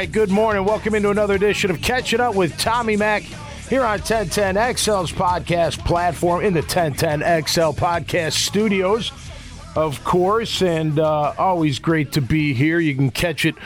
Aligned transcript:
Right, 0.00 0.10
good 0.10 0.30
morning. 0.30 0.64
Welcome 0.64 0.94
into 0.94 1.10
another 1.10 1.34
edition 1.34 1.70
of 1.70 1.82
Catching 1.82 2.20
Up 2.20 2.34
with 2.34 2.56
Tommy 2.56 2.96
Mac 2.96 3.20
here 3.68 3.84
on 3.84 3.98
1010XL's 3.98 5.12
podcast 5.12 5.84
platform 5.84 6.42
in 6.42 6.54
the 6.54 6.62
1010XL 6.62 7.76
podcast 7.76 8.32
studios, 8.32 9.12
of 9.76 10.02
course, 10.02 10.62
and 10.62 10.98
uh, 10.98 11.34
always 11.36 11.78
great 11.78 12.12
to 12.12 12.22
be 12.22 12.54
here. 12.54 12.80
You 12.80 12.94
can 12.94 13.10
catch 13.10 13.44
it 13.44 13.56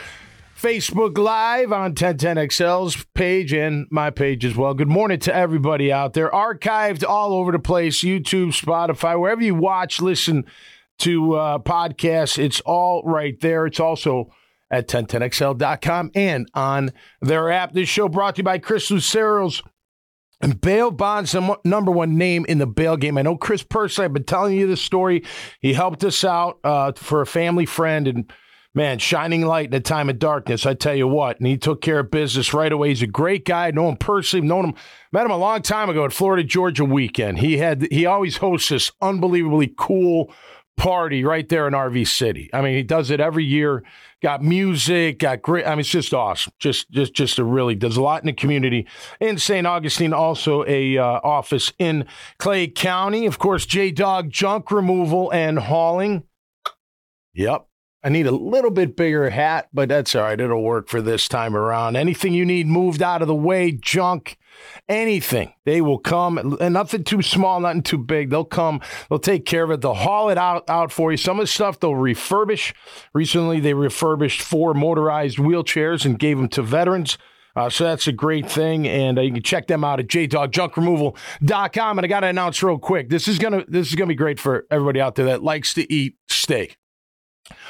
Facebook 0.59 1.17
Live 1.17 1.71
on 1.71 1.95
1010XL's 1.95 3.05
page 3.13 3.53
and 3.53 3.87
my 3.89 4.09
page 4.09 4.43
as 4.43 4.57
well. 4.57 4.73
Good 4.73 4.89
morning 4.89 5.19
to 5.19 5.33
everybody 5.33 5.89
out 5.89 6.15
there. 6.15 6.29
Archived 6.29 7.07
all 7.07 7.31
over 7.31 7.53
the 7.53 7.59
place 7.59 8.03
YouTube, 8.03 8.47
Spotify, 8.47 9.17
wherever 9.17 9.41
you 9.41 9.55
watch, 9.55 10.01
listen 10.01 10.43
to 10.97 11.35
uh, 11.35 11.59
podcasts, 11.59 12.37
it's 12.37 12.59
all 12.59 13.03
right 13.05 13.39
there. 13.39 13.65
It's 13.65 13.79
also 13.79 14.31
at 14.71 14.87
1010XL.com 14.87 16.11
and 16.15 16.49
on 16.53 16.91
their 17.21 17.51
app. 17.51 17.73
This 17.73 17.89
show 17.89 18.09
brought 18.09 18.35
to 18.35 18.39
you 18.39 18.43
by 18.43 18.57
Chris 18.57 18.89
Lucero's 18.89 19.61
and 20.41 20.59
Bail 20.59 20.91
Bonds, 20.91 21.31
the 21.31 21.57
number 21.63 21.91
one 21.91 22.17
name 22.17 22.45
in 22.47 22.57
the 22.57 22.67
bail 22.67 22.97
game. 22.97 23.17
I 23.17 23.21
know 23.21 23.37
Chris 23.37 23.63
personally. 23.63 24.05
I've 24.05 24.13
been 24.13 24.25
telling 24.25 24.55
you 24.55 24.67
this 24.67 24.81
story. 24.81 25.23
He 25.61 25.73
helped 25.73 26.03
us 26.03 26.23
out 26.23 26.59
uh, 26.63 26.91
for 26.93 27.21
a 27.21 27.25
family 27.25 27.65
friend, 27.65 28.07
and 28.07 28.33
man, 28.73 28.99
shining 28.99 29.45
light 29.45 29.67
in 29.67 29.73
a 29.73 29.79
time 29.79 30.09
of 30.09 30.19
darkness. 30.19 30.65
I 30.65 30.73
tell 30.73 30.93
you 30.93 31.07
what, 31.07 31.39
and 31.39 31.47
he 31.47 31.57
took 31.57 31.81
care 31.81 31.99
of 31.99 32.11
business 32.11 32.53
right 32.53 32.71
away. 32.71 32.89
He's 32.89 33.01
a 33.01 33.07
great 33.07 33.45
guy. 33.45 33.71
Know 33.71 33.87
him 33.87 33.97
personally. 33.97 34.45
Known 34.45 34.65
him, 34.65 34.73
met 35.13 35.25
him 35.25 35.31
a 35.31 35.37
long 35.37 35.61
time 35.61 35.89
ago 35.89 36.03
at 36.03 36.13
Florida 36.13 36.43
Georgia 36.43 36.83
weekend. 36.83 37.39
He 37.39 37.57
had 37.57 37.87
he 37.89 38.05
always 38.05 38.37
hosts 38.37 38.69
this 38.69 38.91
unbelievably 39.01 39.73
cool 39.77 40.33
party 40.77 41.23
right 41.23 41.47
there 41.47 41.67
in 41.67 41.73
RV 41.73 42.07
City. 42.07 42.49
I 42.53 42.61
mean, 42.61 42.75
he 42.75 42.83
does 42.83 43.09
it 43.09 43.19
every 43.19 43.45
year. 43.45 43.83
Got 44.21 44.41
music, 44.41 45.19
got 45.19 45.41
great. 45.41 45.65
I 45.65 45.71
mean, 45.71 45.81
it's 45.81 45.89
just 45.89 46.13
awesome. 46.13 46.53
Just, 46.59 46.89
just, 46.91 47.13
just 47.13 47.39
a 47.39 47.43
really 47.43 47.75
does 47.75 47.97
a 47.97 48.01
lot 48.01 48.21
in 48.21 48.27
the 48.27 48.33
community 48.33 48.87
in 49.19 49.37
St. 49.37 49.67
Augustine. 49.67 50.13
Also, 50.13 50.65
a 50.65 50.97
uh, 50.97 51.03
office 51.23 51.71
in 51.77 52.05
Clay 52.39 52.67
County. 52.67 53.25
Of 53.25 53.39
course, 53.39 53.65
J 53.65 53.91
Dog 53.91 54.29
Junk 54.29 54.71
Removal 54.71 55.31
and 55.31 55.59
Hauling. 55.59 56.23
Yep. 57.33 57.67
I 58.05 58.09
need 58.09 58.27
a 58.27 58.31
little 58.31 58.69
bit 58.69 58.95
bigger 58.95 59.31
hat, 59.31 59.67
but 59.73 59.89
that's 59.89 60.13
all 60.13 60.21
right. 60.21 60.39
It'll 60.39 60.61
work 60.61 60.89
for 60.89 61.01
this 61.01 61.27
time 61.27 61.57
around. 61.57 61.95
Anything 61.95 62.35
you 62.35 62.45
need 62.45 62.67
moved 62.67 63.01
out 63.01 63.23
of 63.23 63.27
the 63.27 63.33
way, 63.33 63.71
junk 63.71 64.37
anything. 64.87 65.53
They 65.65 65.81
will 65.81 65.97
come, 65.97 66.37
and 66.61 66.75
nothing 66.75 67.03
too 67.03 67.23
small, 67.23 67.59
nothing 67.59 67.81
too 67.81 67.97
big. 67.97 68.29
They'll 68.29 68.45
come, 68.45 68.79
they'll 69.09 69.17
take 69.17 69.47
care 69.47 69.63
of 69.63 69.71
it, 69.71 69.81
they'll 69.81 69.95
haul 69.95 70.29
it 70.29 70.37
out, 70.37 70.69
out 70.69 70.91
for 70.91 71.09
you. 71.09 71.17
Some 71.17 71.39
of 71.39 71.45
the 71.45 71.47
stuff 71.47 71.79
they'll 71.79 71.93
refurbish. 71.93 72.75
Recently, 73.15 73.59
they 73.59 73.73
refurbished 73.73 74.43
four 74.43 74.75
motorized 74.75 75.39
wheelchairs 75.39 76.05
and 76.05 76.19
gave 76.19 76.37
them 76.37 76.49
to 76.49 76.61
veterans. 76.61 77.17
Uh, 77.55 77.71
so 77.71 77.85
that's 77.85 78.05
a 78.05 78.11
great 78.11 78.51
thing, 78.51 78.87
and 78.87 79.17
uh, 79.17 79.21
you 79.21 79.31
can 79.31 79.41
check 79.41 79.65
them 79.65 79.83
out 79.83 79.99
at 79.99 80.07
jdogjunkremoval.com. 80.07 81.97
And 81.97 82.05
I 82.05 82.07
got 82.07 82.19
to 82.19 82.27
announce 82.27 82.61
real 82.61 82.77
quick: 82.77 83.09
this 83.09 83.27
is 83.27 83.39
gonna 83.39 83.65
this 83.67 83.87
is 83.87 83.95
gonna 83.95 84.09
be 84.09 84.15
great 84.15 84.39
for 84.39 84.67
everybody 84.69 85.01
out 85.01 85.15
there 85.15 85.25
that 85.25 85.41
likes 85.41 85.73
to 85.73 85.91
eat 85.91 86.17
steak. 86.27 86.77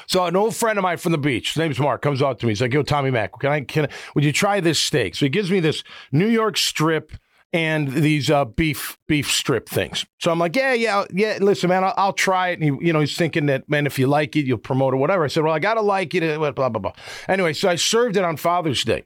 So 0.08 0.26
an 0.26 0.36
old 0.36 0.56
friend 0.56 0.78
of 0.78 0.84
mine 0.84 0.98
from 0.98 1.12
the 1.12 1.18
beach, 1.18 1.54
his 1.54 1.58
name's 1.58 1.80
Mark, 1.80 2.02
comes 2.02 2.22
up 2.22 2.40
to 2.40 2.45
me. 2.45 2.52
He's 2.52 2.62
like, 2.62 2.73
"Yo, 2.73 2.84
Tommy 2.84 3.12
Mac, 3.12 3.38
can 3.40 3.52
I 3.52 3.62
can 3.62 3.88
would 4.14 4.23
you 4.23 4.32
try 4.32 4.60
this 4.60 4.80
steak?" 4.80 5.16
So 5.16 5.26
he 5.26 5.30
gives 5.30 5.52
me 5.52 5.60
this 5.60 5.83
New 6.11 6.27
York 6.27 6.58
strip 6.58 7.11
and 7.54 7.89
these 7.89 8.30
uh, 8.30 8.45
beef 8.45 8.98
beef 9.08 9.32
strip 9.32 9.70
things. 9.70 10.05
So 10.20 10.32
I'm 10.32 10.39
like, 10.39 10.55
"Yeah, 10.55 10.73
yeah, 10.73 11.05
yeah. 11.14 11.38
Listen, 11.39 11.70
man, 11.70 11.83
I'll, 11.83 11.94
I'll 11.95 12.14
try 12.14 12.49
it." 12.49 12.60
And 12.60 12.64
he, 12.64 12.88
you 12.88 12.94
know, 12.94 12.99
he's 12.99 13.17
thinking 13.17 13.45
that, 13.45 13.70
man, 13.70 13.86
if 13.86 13.98
you 13.98 14.08
like 14.08 14.36
it, 14.36 14.45
you'll 14.45 14.58
promote 14.58 14.94
it, 14.94 14.98
whatever. 14.98 15.23
I 15.23 15.27
said, 15.27 15.44
"Well, 15.44 15.54
I 15.54 15.60
gotta 15.60 15.82
like 15.82 16.14
it." 16.14 16.38
Blah 16.38 16.52
blah 16.52 16.70
blah. 16.70 16.94
Anyway, 17.28 17.54
so 17.54 17.70
I 17.70 17.76
served 17.76 18.17
it 18.17 18.23
on 18.23 18.38
Father's 18.38 18.83
Day. 18.83 19.04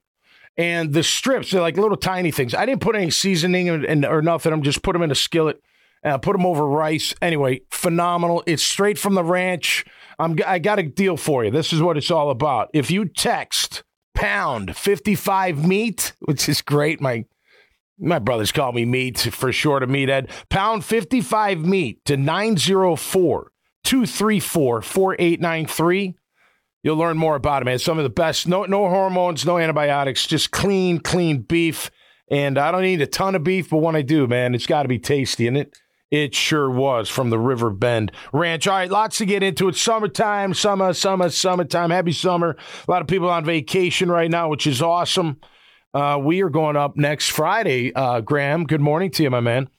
And 0.58 0.94
the 0.94 1.04
strips, 1.04 1.52
they're 1.52 1.62
like 1.62 1.78
little 1.78 1.96
tiny 1.96 2.32
things. 2.32 2.54
I 2.54 2.66
didn't 2.66 2.82
put 2.82 2.96
any 2.96 3.12
seasoning 3.12 3.68
in, 3.68 3.86
in, 3.86 4.04
or 4.04 4.22
nothing. 4.22 4.52
I'm 4.52 4.64
just 4.64 4.82
put 4.82 4.94
them 4.94 5.02
in 5.04 5.12
a 5.12 5.16
skillet, 5.16 5.62
and 6.04 6.14
I 6.14 6.18
put 6.18 6.34
them 6.34 6.46
over 6.46 6.68
rice. 6.68 7.14
Anyway, 7.22 7.62
phenomenal. 7.70 8.44
It's 8.46 8.64
straight 8.64 8.98
from 8.98 9.14
the 9.14 9.24
ranch. 9.24 9.86
I'm, 10.19 10.38
I 10.46 10.59
got 10.59 10.80
a 10.80 10.84
deal 10.84 11.18
for 11.18 11.46
you. 11.46 11.52
This 11.52 11.72
is 11.72 11.81
what 11.81 11.97
it's 11.97 12.12
all 12.12 12.30
about. 12.30 12.69
If 12.74 12.91
you 12.91 13.06
text 13.06 13.84
pound 14.13 14.75
55 14.75 15.66
meat, 15.66 16.13
which 16.19 16.50
is 16.50 16.62
great, 16.62 17.02
my 17.02 17.25
my 18.02 18.19
brothers 18.19 18.53
call 18.53 18.72
me 18.72 18.85
meat 18.85 19.19
for 19.19 19.52
short 19.52 19.84
of 19.84 19.90
meathead, 19.90 20.30
pound 20.50 20.85
55 20.85 21.66
meat 21.66 22.03
to 22.06 22.16
904 22.16 23.52
234 23.84 24.81
4893. 24.81 26.16
You'll 26.81 26.96
learn 26.96 27.18
more 27.18 27.36
about 27.36 27.62
it, 27.62 27.66
man. 27.66 27.78
Some 27.80 27.97
of 27.97 28.03
the 28.03 28.09
best, 28.09 28.47
no, 28.47 28.63
no 28.63 28.88
hormones, 28.88 29.46
no 29.46 29.57
antibiotics, 29.57 30.25
just 30.25 30.51
clean, 30.51 31.00
clean 31.00 31.41
beef. 31.41 31.91
And 32.31 32.57
I 32.57 32.72
don't 32.72 32.84
need 32.84 33.01
a 33.01 33.07
ton 33.07 33.36
of 33.36 33.44
beef, 33.44 33.69
but 33.69 33.78
when 33.78 33.97
I 33.97 34.01
do, 34.01 34.28
man, 34.28 34.56
it's 34.56 34.68
got 34.68 34.84
to 34.84 34.88
be 34.88 35.00
tasty. 35.00 35.46
And 35.47 35.57
it, 35.57 35.78
it 36.12 36.34
sure 36.34 36.70
was 36.70 37.09
from 37.09 37.30
the 37.30 37.40
River 37.40 37.70
Bend 37.70 38.12
Ranch. 38.34 38.68
All 38.68 38.75
right, 38.75 38.90
lots 38.90 39.18
to 39.20 39.25
get 39.25 39.44
into. 39.44 39.68
It's 39.68 39.81
summertime, 39.81 40.53
summer, 40.53 40.94
summer, 40.94 41.30
summertime. 41.30 41.92
Happy 41.92 42.12
summer. 42.12 42.56
A 42.88 42.92
lot 42.92 43.02
of 43.02 43.08
people 43.08 43.30
on 43.30 43.46
vacation 43.46 44.09
right 44.09 44.30
now, 44.30 44.50
which 44.50 44.66
is 44.66 44.81
awesome. 44.81 45.40
Uh, 45.94 46.19
we 46.22 46.42
are 46.42 46.50
going 46.50 46.75
up 46.75 46.98
next 46.98 47.30
Friday. 47.30 47.94
Uh, 47.94 48.22
Graham, 48.22 48.66
good 48.66 48.81
morning 48.81 49.12
to 49.12 49.24
you, 49.24 49.30
my 49.30 49.40
man. 49.40 49.69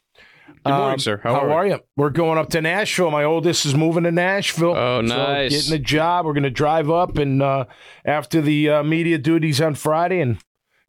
Good 0.64 0.72
morning, 0.72 0.92
um, 0.94 0.98
sir. 0.98 1.20
How, 1.22 1.34
how 1.34 1.40
are, 1.40 1.50
are, 1.50 1.66
you? 1.66 1.78
We're 1.96 2.10
going 2.10 2.36
up 2.36 2.50
to 2.50 2.60
Nashville. 2.60 3.10
My 3.10 3.24
oldest 3.24 3.64
is 3.64 3.74
moving 3.74 4.04
to 4.04 4.12
Nashville. 4.12 4.76
Oh, 4.76 5.00
nice. 5.00 5.52
So 5.52 5.56
getting 5.56 5.74
a 5.74 5.84
job. 5.84 6.26
We're 6.26 6.34
going 6.34 6.42
to 6.42 6.50
drive 6.50 6.90
up 6.90 7.16
and 7.16 7.42
uh, 7.42 7.64
after 8.04 8.42
the 8.42 8.68
uh, 8.68 8.82
media 8.82 9.16
duties 9.16 9.60
on 9.60 9.74
Friday 9.74 10.20
and 10.20 10.38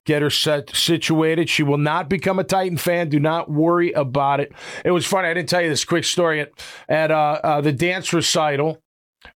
get 0.06 0.22
her 0.22 0.29
set 0.29 0.75
situated. 0.75 1.50
She 1.50 1.63
will 1.63 1.78
not 1.78 2.09
become 2.09 2.39
a 2.39 2.44
Titan 2.44 2.78
fan. 2.78 3.09
Do 3.09 3.19
not 3.19 3.50
worry 3.50 3.91
about 3.91 4.39
it. 4.39 4.51
It 4.84 4.91
was 4.91 5.06
funny. 5.06 5.28
I 5.28 5.34
didn't 5.34 5.50
tell 5.50 5.62
you 5.62 5.69
this 5.69 5.85
quick 5.85 6.03
story 6.03 6.41
at 6.41 6.51
at 6.89 7.12
uh, 7.12 7.39
uh, 7.44 7.62
the 7.62 7.72
dance 7.72 8.13
recital 8.13 8.81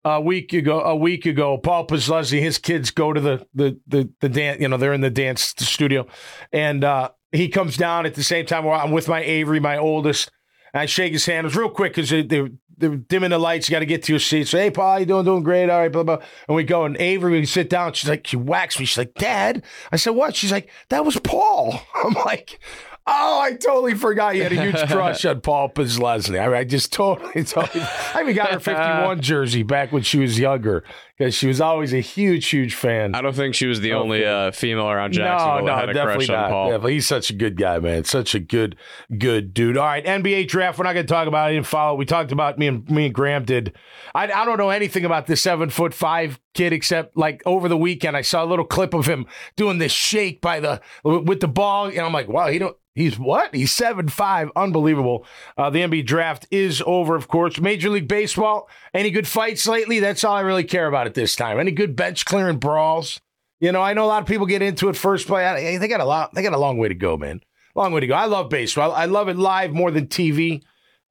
a 0.03 0.21
week 0.21 0.53
ago. 0.53 0.81
A 0.81 0.95
week 0.95 1.25
ago, 1.25 1.57
Paul 1.57 1.87
Posluszny, 1.87 2.39
his 2.39 2.57
kids 2.57 2.91
go 2.91 3.13
to 3.13 3.21
the 3.21 3.47
the 3.53 3.79
the, 3.87 4.09
the 4.21 4.29
dance. 4.29 4.61
You 4.61 4.67
know, 4.67 4.77
they're 4.77 4.93
in 4.93 5.01
the 5.01 5.09
dance 5.09 5.53
studio, 5.57 6.07
and 6.51 6.83
uh, 6.83 7.09
he 7.31 7.49
comes 7.49 7.77
down 7.77 8.05
at 8.05 8.15
the 8.15 8.23
same 8.23 8.45
time. 8.45 8.67
I'm 8.67 8.91
with 8.91 9.07
my 9.07 9.21
Avery, 9.21 9.59
my 9.59 9.77
oldest. 9.77 10.31
I 10.75 10.85
shake 10.85 11.13
his 11.13 11.25
hand. 11.25 11.45
It 11.45 11.49
was 11.49 11.55
real 11.55 11.69
quick 11.69 11.93
because 11.93 12.09
they, 12.09 12.21
they, 12.21 12.49
they're 12.77 12.95
dimming 12.95 13.29
the 13.29 13.39
lights. 13.39 13.69
You 13.69 13.73
got 13.73 13.79
to 13.79 13.85
get 13.85 14.03
to 14.03 14.13
your 14.13 14.19
seat. 14.19 14.47
So, 14.47 14.57
hey, 14.57 14.71
Paul, 14.71 14.99
you 14.99 15.05
doing? 15.05 15.25
Doing 15.25 15.43
great. 15.43 15.69
All 15.69 15.79
right, 15.79 15.91
blah, 15.91 16.03
blah. 16.03 16.19
And 16.47 16.55
we 16.55 16.63
go. 16.63 16.85
And 16.85 16.97
Avery, 16.97 17.39
we 17.39 17.45
sit 17.45 17.69
down. 17.69 17.93
She's 17.93 18.09
like, 18.09 18.27
she 18.27 18.37
whacks 18.37 18.79
me. 18.79 18.85
She's 18.85 18.97
like, 18.97 19.13
Dad. 19.15 19.63
I 19.91 19.95
said, 19.95 20.11
what? 20.11 20.35
She's 20.35 20.51
like, 20.51 20.69
that 20.89 21.05
was 21.05 21.17
Paul. 21.19 21.79
I'm 21.95 22.13
like, 22.13 22.59
Oh, 23.07 23.39
I 23.39 23.53
totally 23.53 23.93
forgot 23.93 24.35
you 24.35 24.41
had 24.41 24.51
a 24.51 24.59
huge 24.59 24.89
crush 24.89 25.25
on 25.25 25.39
Paul 25.41 25.69
Posluszny. 25.69 26.41
I, 26.41 26.47
mean, 26.47 26.55
I 26.55 26.63
just 26.63 26.91
totally, 26.91 27.43
totally. 27.43 27.85
I 28.15 28.21
even 28.21 28.35
got 28.35 28.51
her 28.51 28.59
51 28.59 29.21
jersey 29.21 29.61
back 29.61 29.91
when 29.91 30.01
she 30.01 30.17
was 30.17 30.39
younger 30.39 30.83
because 31.17 31.33
she 31.33 31.47
was 31.47 31.61
always 31.61 31.93
a 31.93 31.99
huge, 31.99 32.47
huge 32.47 32.75
fan. 32.75 33.15
I 33.15 33.21
don't 33.21 33.35
think 33.35 33.55
she 33.55 33.67
was 33.67 33.79
the 33.79 33.93
only 33.93 34.25
uh, 34.25 34.51
female 34.51 34.89
around 34.89 35.13
Jacksonville 35.13 35.65
no, 35.65 35.73
no, 35.73 35.75
had 35.75 35.89
a 35.89 35.93
definitely 35.93 36.25
crush 36.25 36.35
not. 36.35 36.45
on 36.45 36.51
Paul. 36.51 36.71
Yeah, 36.71 36.77
but 36.77 36.91
he's 36.91 37.07
such 37.07 37.29
a 37.29 37.33
good 37.33 37.55
guy, 37.55 37.79
man. 37.79 38.03
Such 38.03 38.35
a 38.35 38.39
good, 38.39 38.75
good 39.17 39.53
dude. 39.53 39.77
All 39.77 39.85
right, 39.85 40.03
NBA 40.03 40.47
draft. 40.47 40.77
We're 40.77 40.83
not 40.83 40.93
going 40.93 41.05
to 41.05 41.13
talk 41.13 41.27
about 41.27 41.47
it. 41.47 41.51
I 41.51 41.53
didn't 41.53 41.67
follow. 41.67 41.95
We 41.95 42.05
talked 42.05 42.31
about 42.31 42.57
me 42.57 42.67
and 42.67 42.89
me 42.89 43.05
and 43.05 43.15
Graham 43.15 43.45
did. 43.45 43.75
I, 44.13 44.23
I 44.23 44.45
don't 44.45 44.57
know 44.57 44.71
anything 44.71 45.05
about 45.05 45.27
this 45.27 45.41
seven 45.41 45.69
foot 45.69 45.93
five 45.93 46.39
kid 46.53 46.73
except 46.73 47.15
like 47.17 47.41
over 47.45 47.67
the 47.67 47.77
weekend 47.77 48.15
I 48.15 48.21
saw 48.21 48.43
a 48.43 48.47
little 48.47 48.65
clip 48.65 48.93
of 48.93 49.05
him 49.05 49.25
doing 49.55 49.77
this 49.77 49.91
shake 49.91 50.41
by 50.41 50.59
the 50.59 50.81
with 51.03 51.39
the 51.39 51.47
ball, 51.47 51.87
and 51.87 51.99
I'm 51.99 52.13
like, 52.13 52.27
wow, 52.27 52.47
he 52.47 52.59
don't 52.59 52.75
He's 52.95 53.19
what? 53.19 53.53
He's 53.53 53.73
seven 53.73 54.07
five, 54.07 54.49
unbelievable. 54.55 55.25
Uh, 55.57 55.69
the 55.69 55.81
NBA 55.81 56.05
draft 56.05 56.47
is 56.49 56.81
over, 56.85 57.15
of 57.15 57.27
course. 57.27 57.59
Major 57.59 57.89
League 57.89 58.07
Baseball. 58.07 58.69
Any 58.93 59.11
good 59.11 59.27
fights 59.27 59.67
lately? 59.67 59.99
That's 59.99 60.23
all 60.23 60.33
I 60.33 60.39
really 60.39 60.63
care 60.63 60.87
about 60.87 61.04
at 61.05 61.13
this 61.13 61.35
time. 61.35 61.59
Any 61.59 61.71
good 61.71 61.95
bench 61.95 62.25
clearing 62.25 62.57
brawls? 62.57 63.19
You 63.59 63.71
know, 63.71 63.81
I 63.81 63.93
know 63.93 64.05
a 64.05 64.07
lot 64.07 64.21
of 64.21 64.27
people 64.27 64.45
get 64.45 64.61
into 64.61 64.89
it 64.89 64.95
first 64.95 65.27
play. 65.27 65.77
They 65.77 65.87
got 65.87 66.01
a 66.01 66.05
lot. 66.05 66.33
They 66.33 66.43
got 66.43 66.53
a 66.53 66.57
long 66.57 66.77
way 66.77 66.87
to 66.87 66.95
go, 66.95 67.17
man. 67.17 67.41
Long 67.75 67.91
way 67.91 68.01
to 68.01 68.07
go. 68.07 68.13
I 68.13 68.25
love 68.25 68.49
baseball. 68.49 68.91
I 68.91 69.05
love 69.05 69.27
it 69.27 69.37
live 69.37 69.73
more 69.73 69.91
than 69.91 70.07
TV. 70.07 70.61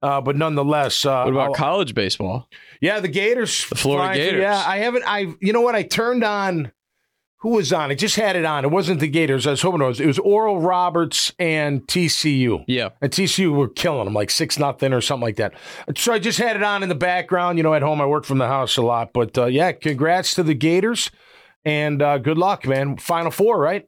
Uh, 0.01 0.21
but 0.21 0.35
nonetheless, 0.35 1.05
uh, 1.05 1.23
what 1.23 1.33
about 1.33 1.47
I'll, 1.47 1.53
college 1.53 1.95
baseball? 1.95 2.47
Yeah, 2.79 2.99
the 2.99 3.07
Gators, 3.07 3.67
the 3.69 3.75
Florida 3.75 4.13
Gators. 4.13 4.41
Yeah, 4.41 4.63
I 4.65 4.77
haven't. 4.77 5.03
I 5.07 5.33
you 5.39 5.53
know 5.53 5.61
what? 5.61 5.73
I 5.73 5.83
turned 5.83 6.23
on 6.23 6.71
who 7.45 7.51
was 7.51 7.71
on? 7.71 7.91
I 7.91 7.93
just 7.93 8.15
had 8.15 8.35
it 8.35 8.43
on. 8.43 8.65
It 8.65 8.71
wasn't 8.71 8.99
the 8.99 9.07
Gators. 9.07 9.45
I 9.45 9.51
was 9.51 9.61
hoping 9.61 9.79
it 9.79 9.85
was. 9.85 9.99
It 9.99 10.07
was 10.07 10.17
Oral 10.17 10.59
Roberts 10.59 11.31
and 11.37 11.85
TCU. 11.85 12.65
Yeah, 12.67 12.89
and 13.01 13.11
TCU 13.11 13.53
were 13.53 13.67
killing 13.67 14.05
them 14.05 14.15
like 14.15 14.31
six 14.31 14.57
nothing 14.57 14.93
or 14.93 14.99
something 14.99 15.21
like 15.21 15.35
that. 15.35 15.53
So 15.95 16.11
I 16.11 16.17
just 16.17 16.39
had 16.39 16.55
it 16.55 16.63
on 16.63 16.81
in 16.81 16.89
the 16.89 16.95
background. 16.95 17.59
You 17.59 17.63
know, 17.63 17.75
at 17.75 17.83
home 17.83 18.01
I 18.01 18.07
work 18.07 18.25
from 18.25 18.39
the 18.39 18.47
house 18.47 18.77
a 18.77 18.81
lot, 18.81 19.13
but 19.13 19.37
uh, 19.37 19.45
yeah, 19.45 19.73
congrats 19.73 20.33
to 20.33 20.41
the 20.41 20.55
Gators 20.55 21.11
and 21.63 22.01
uh, 22.01 22.17
good 22.17 22.39
luck, 22.39 22.65
man. 22.65 22.97
Final 22.97 23.29
four, 23.29 23.59
right? 23.59 23.87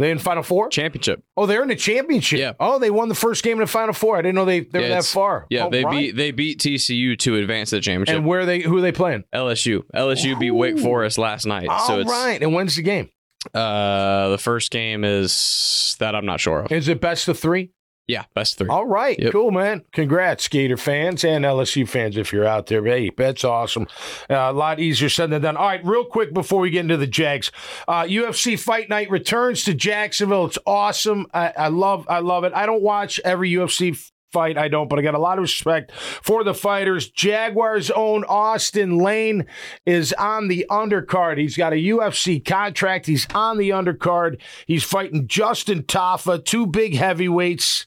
They 0.00 0.10
in 0.10 0.18
Final 0.18 0.42
Four? 0.42 0.70
Championship. 0.70 1.22
Oh, 1.36 1.44
they're 1.44 1.60
in 1.60 1.68
the 1.68 1.76
championship. 1.76 2.38
Yeah. 2.38 2.52
Oh, 2.58 2.78
they 2.78 2.90
won 2.90 3.10
the 3.10 3.14
first 3.14 3.44
game 3.44 3.58
in 3.58 3.60
the 3.60 3.66
Final 3.66 3.92
Four. 3.92 4.16
I 4.16 4.22
didn't 4.22 4.34
know 4.34 4.46
they, 4.46 4.60
they 4.60 4.80
yeah, 4.80 4.88
were 4.88 4.94
that 4.94 5.04
far. 5.04 5.46
Yeah, 5.50 5.66
oh, 5.66 5.70
they 5.70 5.84
right. 5.84 5.90
beat 5.90 6.16
they 6.16 6.30
beat 6.30 6.58
TCU 6.58 7.18
to 7.18 7.36
advance 7.36 7.68
to 7.70 7.76
the 7.76 7.82
championship. 7.82 8.16
And 8.16 8.24
where 8.24 8.46
they 8.46 8.60
who 8.60 8.78
are 8.78 8.80
they 8.80 8.92
playing? 8.92 9.24
LSU. 9.34 9.82
LSU 9.94 10.32
Ooh. 10.32 10.38
beat 10.38 10.52
Wake 10.52 10.78
Forest 10.78 11.18
last 11.18 11.44
night. 11.44 11.68
All 11.68 11.86
so 11.86 12.00
it's, 12.00 12.10
right. 12.10 12.42
And 12.42 12.54
when's 12.54 12.76
the 12.76 12.82
game? 12.82 13.10
Uh, 13.52 14.30
the 14.30 14.38
first 14.38 14.70
game 14.70 15.04
is 15.04 15.96
that 15.98 16.14
I'm 16.14 16.24
not 16.24 16.40
sure 16.40 16.60
of. 16.60 16.72
Is 16.72 16.88
it 16.88 17.02
best 17.02 17.28
of 17.28 17.38
three? 17.38 17.70
Yeah, 18.10 18.24
best 18.34 18.58
three. 18.58 18.68
All 18.68 18.86
right, 18.86 19.16
yep. 19.20 19.30
cool, 19.30 19.52
man. 19.52 19.84
Congrats, 19.92 20.48
Gator 20.48 20.76
fans 20.76 21.22
and 21.22 21.44
LSU 21.44 21.88
fans 21.88 22.16
if 22.16 22.32
you're 22.32 22.44
out 22.44 22.66
there. 22.66 22.84
Hey, 22.84 23.10
that's 23.16 23.44
awesome. 23.44 23.86
Uh, 24.28 24.34
a 24.34 24.52
lot 24.52 24.80
easier 24.80 25.08
said 25.08 25.30
than 25.30 25.42
done. 25.42 25.56
All 25.56 25.68
right, 25.68 25.84
real 25.84 26.04
quick 26.04 26.34
before 26.34 26.58
we 26.58 26.70
get 26.70 26.80
into 26.80 26.96
the 26.96 27.06
Jags, 27.06 27.52
uh, 27.86 28.02
UFC 28.02 28.58
Fight 28.58 28.88
Night 28.88 29.10
returns 29.10 29.62
to 29.62 29.74
Jacksonville. 29.74 30.46
It's 30.46 30.58
awesome. 30.66 31.26
I, 31.32 31.52
I 31.56 31.68
love, 31.68 32.04
I 32.08 32.18
love 32.18 32.42
it. 32.42 32.52
I 32.52 32.66
don't 32.66 32.82
watch 32.82 33.20
every 33.24 33.52
UFC 33.52 33.96
fight. 34.32 34.58
I 34.58 34.66
don't, 34.66 34.88
but 34.88 34.98
I 34.98 35.02
got 35.02 35.14
a 35.14 35.18
lot 35.20 35.38
of 35.38 35.42
respect 35.42 35.92
for 35.92 36.42
the 36.42 36.54
fighters. 36.54 37.08
Jaguars' 37.08 37.92
own 37.92 38.24
Austin 38.24 38.98
Lane 38.98 39.46
is 39.86 40.12
on 40.14 40.48
the 40.48 40.66
undercard. 40.68 41.38
He's 41.38 41.56
got 41.56 41.72
a 41.72 41.76
UFC 41.76 42.44
contract. 42.44 43.06
He's 43.06 43.28
on 43.34 43.56
the 43.56 43.70
undercard. 43.70 44.40
He's 44.66 44.82
fighting 44.82 45.28
Justin 45.28 45.84
Tafa, 45.84 46.44
two 46.44 46.66
big 46.66 46.96
heavyweights 46.96 47.86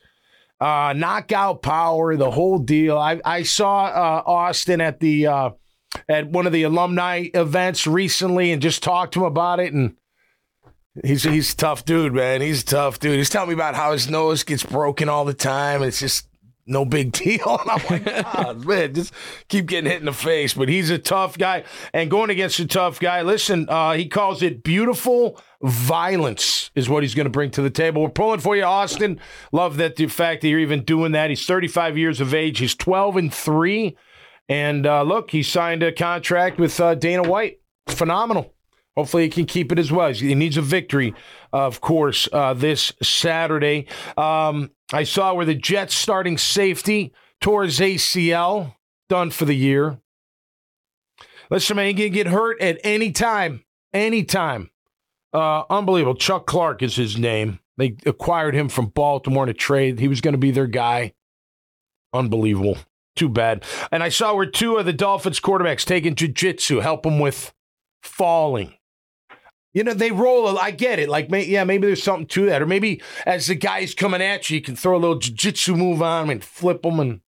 uh, 0.59 0.93
knockout 0.95 1.61
power, 1.61 2.15
the 2.15 2.31
whole 2.31 2.57
deal. 2.57 2.97
I, 2.97 3.19
I 3.25 3.43
saw 3.43 3.85
uh, 3.85 4.23
Austin 4.25 4.81
at 4.81 4.99
the 4.99 5.27
uh, 5.27 5.49
at 6.07 6.27
one 6.27 6.47
of 6.47 6.53
the 6.53 6.63
alumni 6.63 7.27
events 7.33 7.85
recently 7.87 8.51
and 8.51 8.61
just 8.61 8.83
talked 8.83 9.13
to 9.13 9.21
him 9.21 9.25
about 9.25 9.59
it. 9.59 9.73
And 9.73 9.95
he's 11.03 11.23
he's 11.23 11.53
a 11.53 11.57
tough 11.57 11.85
dude, 11.85 12.13
man. 12.13 12.41
He's 12.41 12.63
a 12.63 12.65
tough 12.65 12.99
dude. 12.99 13.17
He's 13.17 13.29
telling 13.29 13.49
me 13.49 13.55
about 13.55 13.75
how 13.75 13.91
his 13.91 14.09
nose 14.09 14.43
gets 14.43 14.63
broken 14.63 15.09
all 15.09 15.25
the 15.25 15.33
time. 15.33 15.83
It's 15.83 15.99
just 15.99 16.27
no 16.65 16.85
big 16.85 17.11
deal. 17.11 17.59
And 17.63 17.69
I'm 17.69 17.81
like, 17.89 18.05
God, 18.33 18.65
man, 18.65 18.93
just 18.93 19.13
keep 19.47 19.67
getting 19.67 19.89
hit 19.89 19.99
in 19.99 20.05
the 20.05 20.13
face. 20.13 20.53
But 20.53 20.69
he's 20.69 20.89
a 20.89 20.97
tough 20.97 21.37
guy. 21.37 21.63
And 21.93 22.09
going 22.09 22.29
against 22.29 22.59
a 22.59 22.67
tough 22.67 22.99
guy, 22.99 23.21
listen, 23.21 23.67
uh, 23.69 23.93
he 23.93 24.07
calls 24.07 24.41
it 24.41 24.63
beautiful 24.63 25.39
violence 25.61 26.71
is 26.75 26.89
what 26.89 27.03
he's 27.03 27.15
going 27.15 27.25
to 27.25 27.31
bring 27.31 27.51
to 27.51 27.61
the 27.61 27.69
table. 27.69 28.01
We're 28.01 28.09
pulling 28.09 28.41
for 28.41 28.55
you, 28.55 28.63
Austin. 28.63 29.19
Love 29.51 29.77
that 29.77 29.95
the 29.95 30.07
fact 30.07 30.41
that 30.41 30.49
you're 30.49 30.59
even 30.59 30.83
doing 30.83 31.13
that. 31.13 31.29
He's 31.29 31.45
35 31.45 31.97
years 31.97 32.19
of 32.19 32.33
age. 32.33 32.59
He's 32.59 32.75
12 32.75 33.17
and 33.17 33.33
three. 33.33 33.97
And 34.49 34.85
uh, 34.85 35.03
look, 35.03 35.31
he 35.31 35.41
signed 35.41 35.83
a 35.83 35.91
contract 35.91 36.59
with 36.59 36.79
uh, 36.79 36.95
Dana 36.95 37.23
White. 37.23 37.59
Phenomenal. 37.87 38.53
Hopefully, 38.95 39.23
he 39.23 39.29
can 39.29 39.45
keep 39.45 39.71
it 39.71 39.79
as 39.79 39.91
well. 39.91 40.13
He 40.13 40.35
needs 40.35 40.57
a 40.57 40.61
victory, 40.61 41.15
of 41.51 41.81
course, 41.81 42.29
uh, 42.31 42.53
this 42.53 42.93
Saturday. 43.01 43.87
Um, 44.17 44.69
I 44.91 45.03
saw 45.03 45.33
where 45.33 45.45
the 45.45 45.55
Jets 45.55 45.95
starting 45.95 46.37
safety 46.37 47.11
tore 47.41 47.63
his 47.63 47.79
ACL, 47.79 48.75
done 49.09 49.31
for 49.31 49.45
the 49.45 49.55
year. 49.55 49.99
Listen, 51.49 51.75
man, 51.75 51.87
he 51.87 51.93
can 51.93 52.11
get 52.11 52.27
hurt 52.27 52.61
at 52.61 52.79
any 52.83 53.11
time, 53.11 53.63
anytime. 53.93 54.69
Uh, 55.33 55.63
unbelievable. 55.69 56.15
Chuck 56.15 56.45
Clark 56.45 56.83
is 56.83 56.95
his 56.95 57.17
name. 57.17 57.59
They 57.77 57.95
acquired 58.05 58.53
him 58.53 58.69
from 58.69 58.87
Baltimore 58.87 59.43
in 59.43 59.49
a 59.49 59.53
trade. 59.53 59.99
He 59.99 60.07
was 60.07 60.21
going 60.21 60.33
to 60.33 60.39
be 60.39 60.51
their 60.51 60.67
guy. 60.67 61.13
Unbelievable. 62.13 62.77
Too 63.15 63.29
bad. 63.29 63.63
And 63.91 64.03
I 64.03 64.09
saw 64.09 64.35
where 64.35 64.45
two 64.45 64.77
of 64.77 64.85
the 64.85 64.93
Dolphins 64.93 65.39
quarterbacks 65.39 65.85
taking 65.85 66.15
jiu-jitsu, 66.15 66.79
help 66.79 67.05
him 67.05 67.19
with 67.19 67.53
falling. 68.01 68.75
You 69.73 69.83
know, 69.83 69.93
they 69.93 70.11
roll. 70.11 70.57
I 70.57 70.71
get 70.71 70.99
it. 70.99 71.09
Like, 71.09 71.29
may, 71.31 71.45
yeah, 71.45 71.63
maybe 71.63 71.87
there's 71.87 72.03
something 72.03 72.27
to 72.27 72.45
that. 72.45 72.61
Or 72.61 72.67
maybe 72.67 73.01
as 73.25 73.47
the 73.47 73.55
guy's 73.55 73.95
coming 73.95 74.21
at 74.21 74.49
you, 74.49 74.57
you 74.57 74.61
can 74.61 74.75
throw 74.75 74.95
a 74.95 74.99
little 74.99 75.17
jiu-jitsu 75.17 75.75
move 75.75 76.01
on 76.01 76.25
him 76.25 76.29
and 76.29 76.43
flip 76.43 76.85
him 76.85 76.99
and 76.99 77.21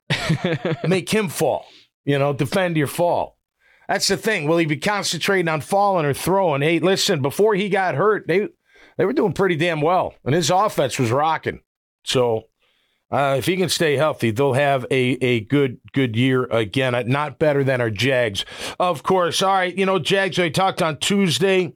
make 0.87 1.09
him 1.09 1.27
fall. 1.27 1.65
You 2.03 2.19
know, 2.19 2.33
defend 2.33 2.77
your 2.77 2.87
fall. 2.87 3.37
That's 3.87 4.07
the 4.07 4.17
thing. 4.17 4.47
Will 4.47 4.57
he 4.57 4.65
be 4.65 4.77
concentrating 4.77 5.47
on 5.47 5.61
falling 5.61 6.05
or 6.05 6.13
throwing? 6.13 6.61
Hey, 6.61 6.79
listen, 6.79 7.21
before 7.21 7.55
he 7.55 7.69
got 7.69 7.95
hurt, 7.95 8.27
they 8.27 8.47
they 8.97 9.05
were 9.05 9.13
doing 9.13 9.33
pretty 9.33 9.55
damn 9.55 9.81
well, 9.81 10.13
and 10.23 10.33
his 10.33 10.49
offense 10.49 10.97
was 10.97 11.11
rocking. 11.11 11.61
So 12.03 12.43
uh, 13.11 13.35
if 13.37 13.45
he 13.45 13.57
can 13.57 13.69
stay 13.69 13.97
healthy, 13.97 14.31
they'll 14.31 14.53
have 14.53 14.85
a, 14.89 15.17
a 15.21 15.41
good 15.41 15.79
good 15.93 16.15
year 16.15 16.45
again. 16.45 16.95
Not 17.07 17.37
better 17.39 17.63
than 17.63 17.81
our 17.81 17.91
Jags, 17.91 18.45
of 18.79 19.03
course. 19.03 19.41
All 19.41 19.53
right, 19.53 19.75
you 19.75 19.85
know 19.85 19.99
Jags. 19.99 20.39
I 20.39 20.49
talked 20.49 20.81
on 20.81 20.97
Tuesday. 20.97 21.73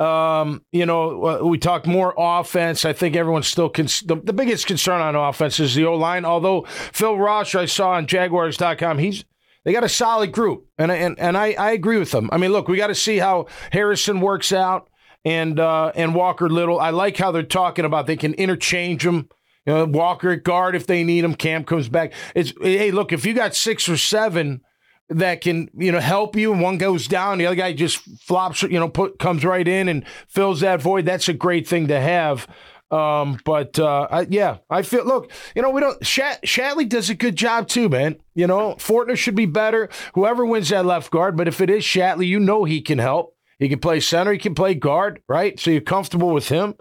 Um, 0.00 0.64
you 0.72 0.86
know, 0.86 1.24
uh, 1.26 1.46
we 1.46 1.58
talked 1.58 1.86
more 1.86 2.14
offense. 2.16 2.86
I 2.86 2.94
think 2.94 3.14
everyone's 3.14 3.48
still 3.48 3.68
cons- 3.68 4.00
the, 4.00 4.16
the 4.16 4.32
biggest 4.32 4.66
concern 4.66 5.02
on 5.02 5.14
offense 5.14 5.60
is 5.60 5.74
the 5.74 5.84
O 5.84 5.94
line. 5.94 6.24
Although 6.24 6.62
Phil 6.62 7.18
Ross, 7.18 7.54
I 7.54 7.66
saw 7.66 7.90
on 7.90 8.06
Jaguars.com, 8.06 8.98
he's 8.98 9.26
they 9.64 9.74
got 9.74 9.84
a 9.84 9.90
solid 9.90 10.32
group, 10.32 10.66
and 10.78 10.90
and 10.90 11.18
and 11.20 11.36
I, 11.36 11.52
I 11.52 11.72
agree 11.72 11.98
with 11.98 12.12
them. 12.12 12.30
I 12.32 12.38
mean, 12.38 12.50
look, 12.50 12.66
we 12.66 12.78
got 12.78 12.86
to 12.86 12.94
see 12.94 13.18
how 13.18 13.46
Harrison 13.72 14.22
works 14.22 14.52
out 14.52 14.88
and 15.24 15.60
uh, 15.60 15.92
and 15.94 16.14
Walker 16.14 16.48
Little. 16.48 16.80
I 16.80 16.90
like 16.90 17.18
how 17.18 17.30
they're 17.30 17.42
talking 17.42 17.84
about 17.84 18.06
they 18.06 18.16
can 18.16 18.32
interchange 18.34 19.04
them. 19.04 19.28
You 19.66 19.74
know, 19.74 19.84
Walker 19.84 20.30
at 20.30 20.44
guard 20.44 20.74
if 20.74 20.86
they 20.86 21.04
need 21.04 21.24
him. 21.24 21.34
Cam 21.34 21.64
comes 21.64 21.90
back. 21.90 22.14
It's 22.34 22.54
hey, 22.62 22.90
look, 22.90 23.12
if 23.12 23.26
you 23.26 23.34
got 23.34 23.54
six 23.54 23.86
or 23.86 23.98
seven 23.98 24.62
that 25.10 25.40
can 25.40 25.68
you 25.76 25.92
know 25.92 26.00
help 26.00 26.36
you, 26.36 26.52
and 26.52 26.62
one 26.62 26.78
goes 26.78 27.06
down, 27.06 27.38
the 27.38 27.46
other 27.46 27.56
guy 27.56 27.72
just 27.72 27.98
flops, 28.20 28.62
you 28.62 28.78
know, 28.78 28.88
put 28.88 29.18
comes 29.18 29.44
right 29.44 29.66
in 29.66 29.88
and 29.88 30.06
fills 30.28 30.60
that 30.60 30.80
void. 30.80 31.04
That's 31.04 31.28
a 31.28 31.34
great 31.34 31.68
thing 31.68 31.88
to 31.88 32.00
have. 32.00 32.48
Um, 32.90 33.38
but 33.44 33.78
uh, 33.78 34.08
I, 34.10 34.20
yeah, 34.22 34.58
I 34.68 34.82
feel. 34.82 35.04
Look, 35.04 35.30
you 35.54 35.62
know, 35.62 35.70
we 35.70 35.80
don't. 35.80 36.04
Shat, 36.04 36.42
Shatley 36.42 36.88
does 36.88 37.10
a 37.10 37.14
good 37.14 37.36
job 37.36 37.68
too, 37.68 37.88
man. 37.88 38.16
You 38.34 38.46
know, 38.46 38.74
Fortner 38.74 39.16
should 39.16 39.36
be 39.36 39.46
better. 39.46 39.88
Whoever 40.14 40.44
wins 40.44 40.70
that 40.70 40.86
left 40.86 41.10
guard, 41.10 41.36
but 41.36 41.48
if 41.48 41.60
it 41.60 41.70
is 41.70 41.84
Shatley, 41.84 42.26
you 42.26 42.40
know 42.40 42.64
he 42.64 42.80
can 42.80 42.98
help. 42.98 43.36
He 43.58 43.68
can 43.68 43.78
play 43.78 44.00
center. 44.00 44.32
He 44.32 44.38
can 44.38 44.54
play 44.54 44.74
guard, 44.74 45.22
right? 45.28 45.60
So 45.60 45.70
you're 45.70 45.82
comfortable 45.82 46.30
with 46.30 46.48
him. 46.48 46.74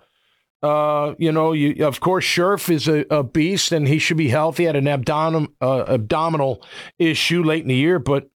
Uh, 0.61 1.13
you 1.17 1.31
know, 1.31 1.53
you 1.53 1.85
of 1.85 1.99
course 1.99 2.25
Scherff 2.25 2.69
is 2.69 2.87
a, 2.87 3.05
a 3.09 3.23
beast, 3.23 3.71
and 3.71 3.87
he 3.87 3.97
should 3.97 4.17
be 4.17 4.27
healthy. 4.27 4.65
Had 4.65 4.75
an 4.75 4.87
abdominal 4.87 5.47
uh, 5.61 5.85
abdominal 5.87 6.63
issue 6.97 7.43
late 7.43 7.61
in 7.61 7.69
the 7.69 7.75
year, 7.75 7.97
but 7.97 8.29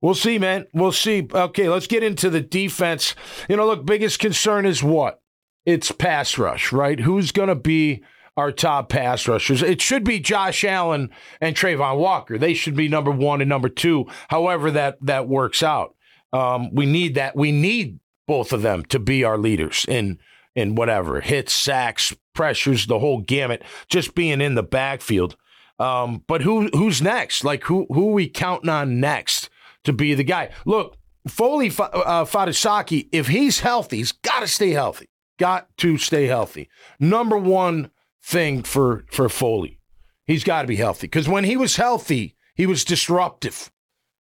we'll 0.00 0.14
see, 0.14 0.38
man. 0.38 0.66
We'll 0.72 0.92
see. 0.92 1.28
Okay, 1.32 1.68
let's 1.68 1.86
get 1.86 2.02
into 2.02 2.30
the 2.30 2.40
defense. 2.40 3.14
You 3.48 3.56
know, 3.56 3.66
look, 3.66 3.86
biggest 3.86 4.18
concern 4.18 4.66
is 4.66 4.82
what 4.82 5.22
it's 5.64 5.92
pass 5.92 6.36
rush, 6.36 6.72
right? 6.72 6.98
Who's 6.98 7.30
going 7.30 7.48
to 7.48 7.54
be 7.54 8.02
our 8.36 8.50
top 8.50 8.88
pass 8.88 9.28
rushers? 9.28 9.62
It 9.62 9.80
should 9.80 10.02
be 10.02 10.18
Josh 10.18 10.64
Allen 10.64 11.10
and 11.40 11.54
Travon 11.54 11.98
Walker. 11.98 12.38
They 12.38 12.54
should 12.54 12.74
be 12.74 12.88
number 12.88 13.12
one 13.12 13.40
and 13.40 13.48
number 13.48 13.68
two. 13.68 14.06
However, 14.28 14.72
that 14.72 14.98
that 15.02 15.28
works 15.28 15.62
out. 15.62 15.94
Um, 16.32 16.74
we 16.74 16.86
need 16.86 17.14
that. 17.14 17.36
We 17.36 17.52
need 17.52 18.00
both 18.26 18.52
of 18.52 18.62
them 18.62 18.84
to 18.86 18.98
be 18.98 19.22
our 19.22 19.38
leaders 19.38 19.86
in 19.88 20.18
in 20.58 20.74
whatever 20.74 21.20
hits, 21.20 21.52
sacks, 21.52 22.14
pressures, 22.34 22.86
the 22.86 22.98
whole 22.98 23.20
gamut. 23.20 23.62
Just 23.88 24.14
being 24.14 24.40
in 24.40 24.54
the 24.54 24.62
backfield. 24.62 25.36
Um, 25.78 26.24
but 26.26 26.42
who 26.42 26.68
who's 26.74 27.00
next? 27.00 27.44
Like 27.44 27.64
who 27.64 27.86
who 27.90 28.12
we 28.12 28.28
counting 28.28 28.70
on 28.70 29.00
next 29.00 29.48
to 29.84 29.92
be 29.92 30.14
the 30.14 30.24
guy? 30.24 30.50
Look, 30.66 30.96
Foley 31.28 31.68
uh, 31.68 32.24
Fatukasi, 32.24 33.08
if 33.12 33.28
he's 33.28 33.60
healthy, 33.60 33.98
he's 33.98 34.12
got 34.12 34.40
to 34.40 34.48
stay 34.48 34.70
healthy 34.70 35.08
got 35.38 35.68
to 35.78 35.96
stay 35.96 36.26
healthy. 36.26 36.68
Number 37.00 37.38
one 37.38 37.90
thing 38.22 38.62
for 38.62 39.04
for 39.10 39.28
Foley, 39.28 39.78
he's 40.26 40.44
got 40.44 40.62
to 40.62 40.68
be 40.68 40.76
healthy 40.76 41.06
because 41.06 41.28
when 41.28 41.44
he 41.44 41.56
was 41.56 41.76
healthy, 41.76 42.36
he 42.54 42.66
was 42.66 42.84
disruptive. 42.84 43.70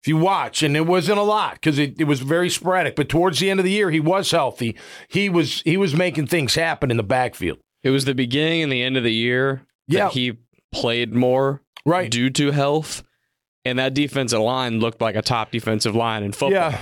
If 0.08 0.12
you 0.12 0.18
watch, 0.18 0.64
and 0.64 0.78
it 0.78 0.88
wasn't 0.88 1.20
a 1.20 1.24
lot 1.24 1.56
because 1.56 1.78
it, 1.78 2.00
it 2.00 2.06
was 2.06 2.22
very 2.22 2.50
sporadic, 2.50 2.96
but 2.96 3.10
towards 3.10 3.40
the 3.40 3.50
end 3.50 3.60
of 3.60 3.66
the 3.66 3.72
year, 3.72 3.92
he 3.92 4.00
was 4.00 4.32
healthy. 4.32 4.78
He 5.10 5.28
was 5.28 5.62
he 5.64 5.76
was 5.76 5.94
making 5.96 6.28
things 6.28 6.56
happen 6.56 6.90
in 6.90 6.96
the 6.96 7.04
backfield. 7.04 7.58
It 7.84 7.90
was 7.90 8.06
the 8.06 8.16
beginning 8.16 8.64
and 8.64 8.72
the 8.72 8.82
end 8.82 8.96
of 8.96 9.04
the 9.04 9.12
year 9.12 9.68
yeah. 9.86 10.10
he 10.10 10.38
played 10.72 11.14
more 11.14 11.62
right 11.86 12.10
due 12.10 12.30
to 12.30 12.52
health, 12.52 13.04
and 13.66 13.78
that 13.80 13.94
defensive 13.94 14.40
line 14.40 14.80
looked 14.80 15.02
like 15.02 15.18
a 15.18 15.22
top 15.22 15.52
defensive 15.52 15.94
line 15.94 16.24
in 16.24 16.32
football. 16.32 16.72
Yeah. 16.72 16.80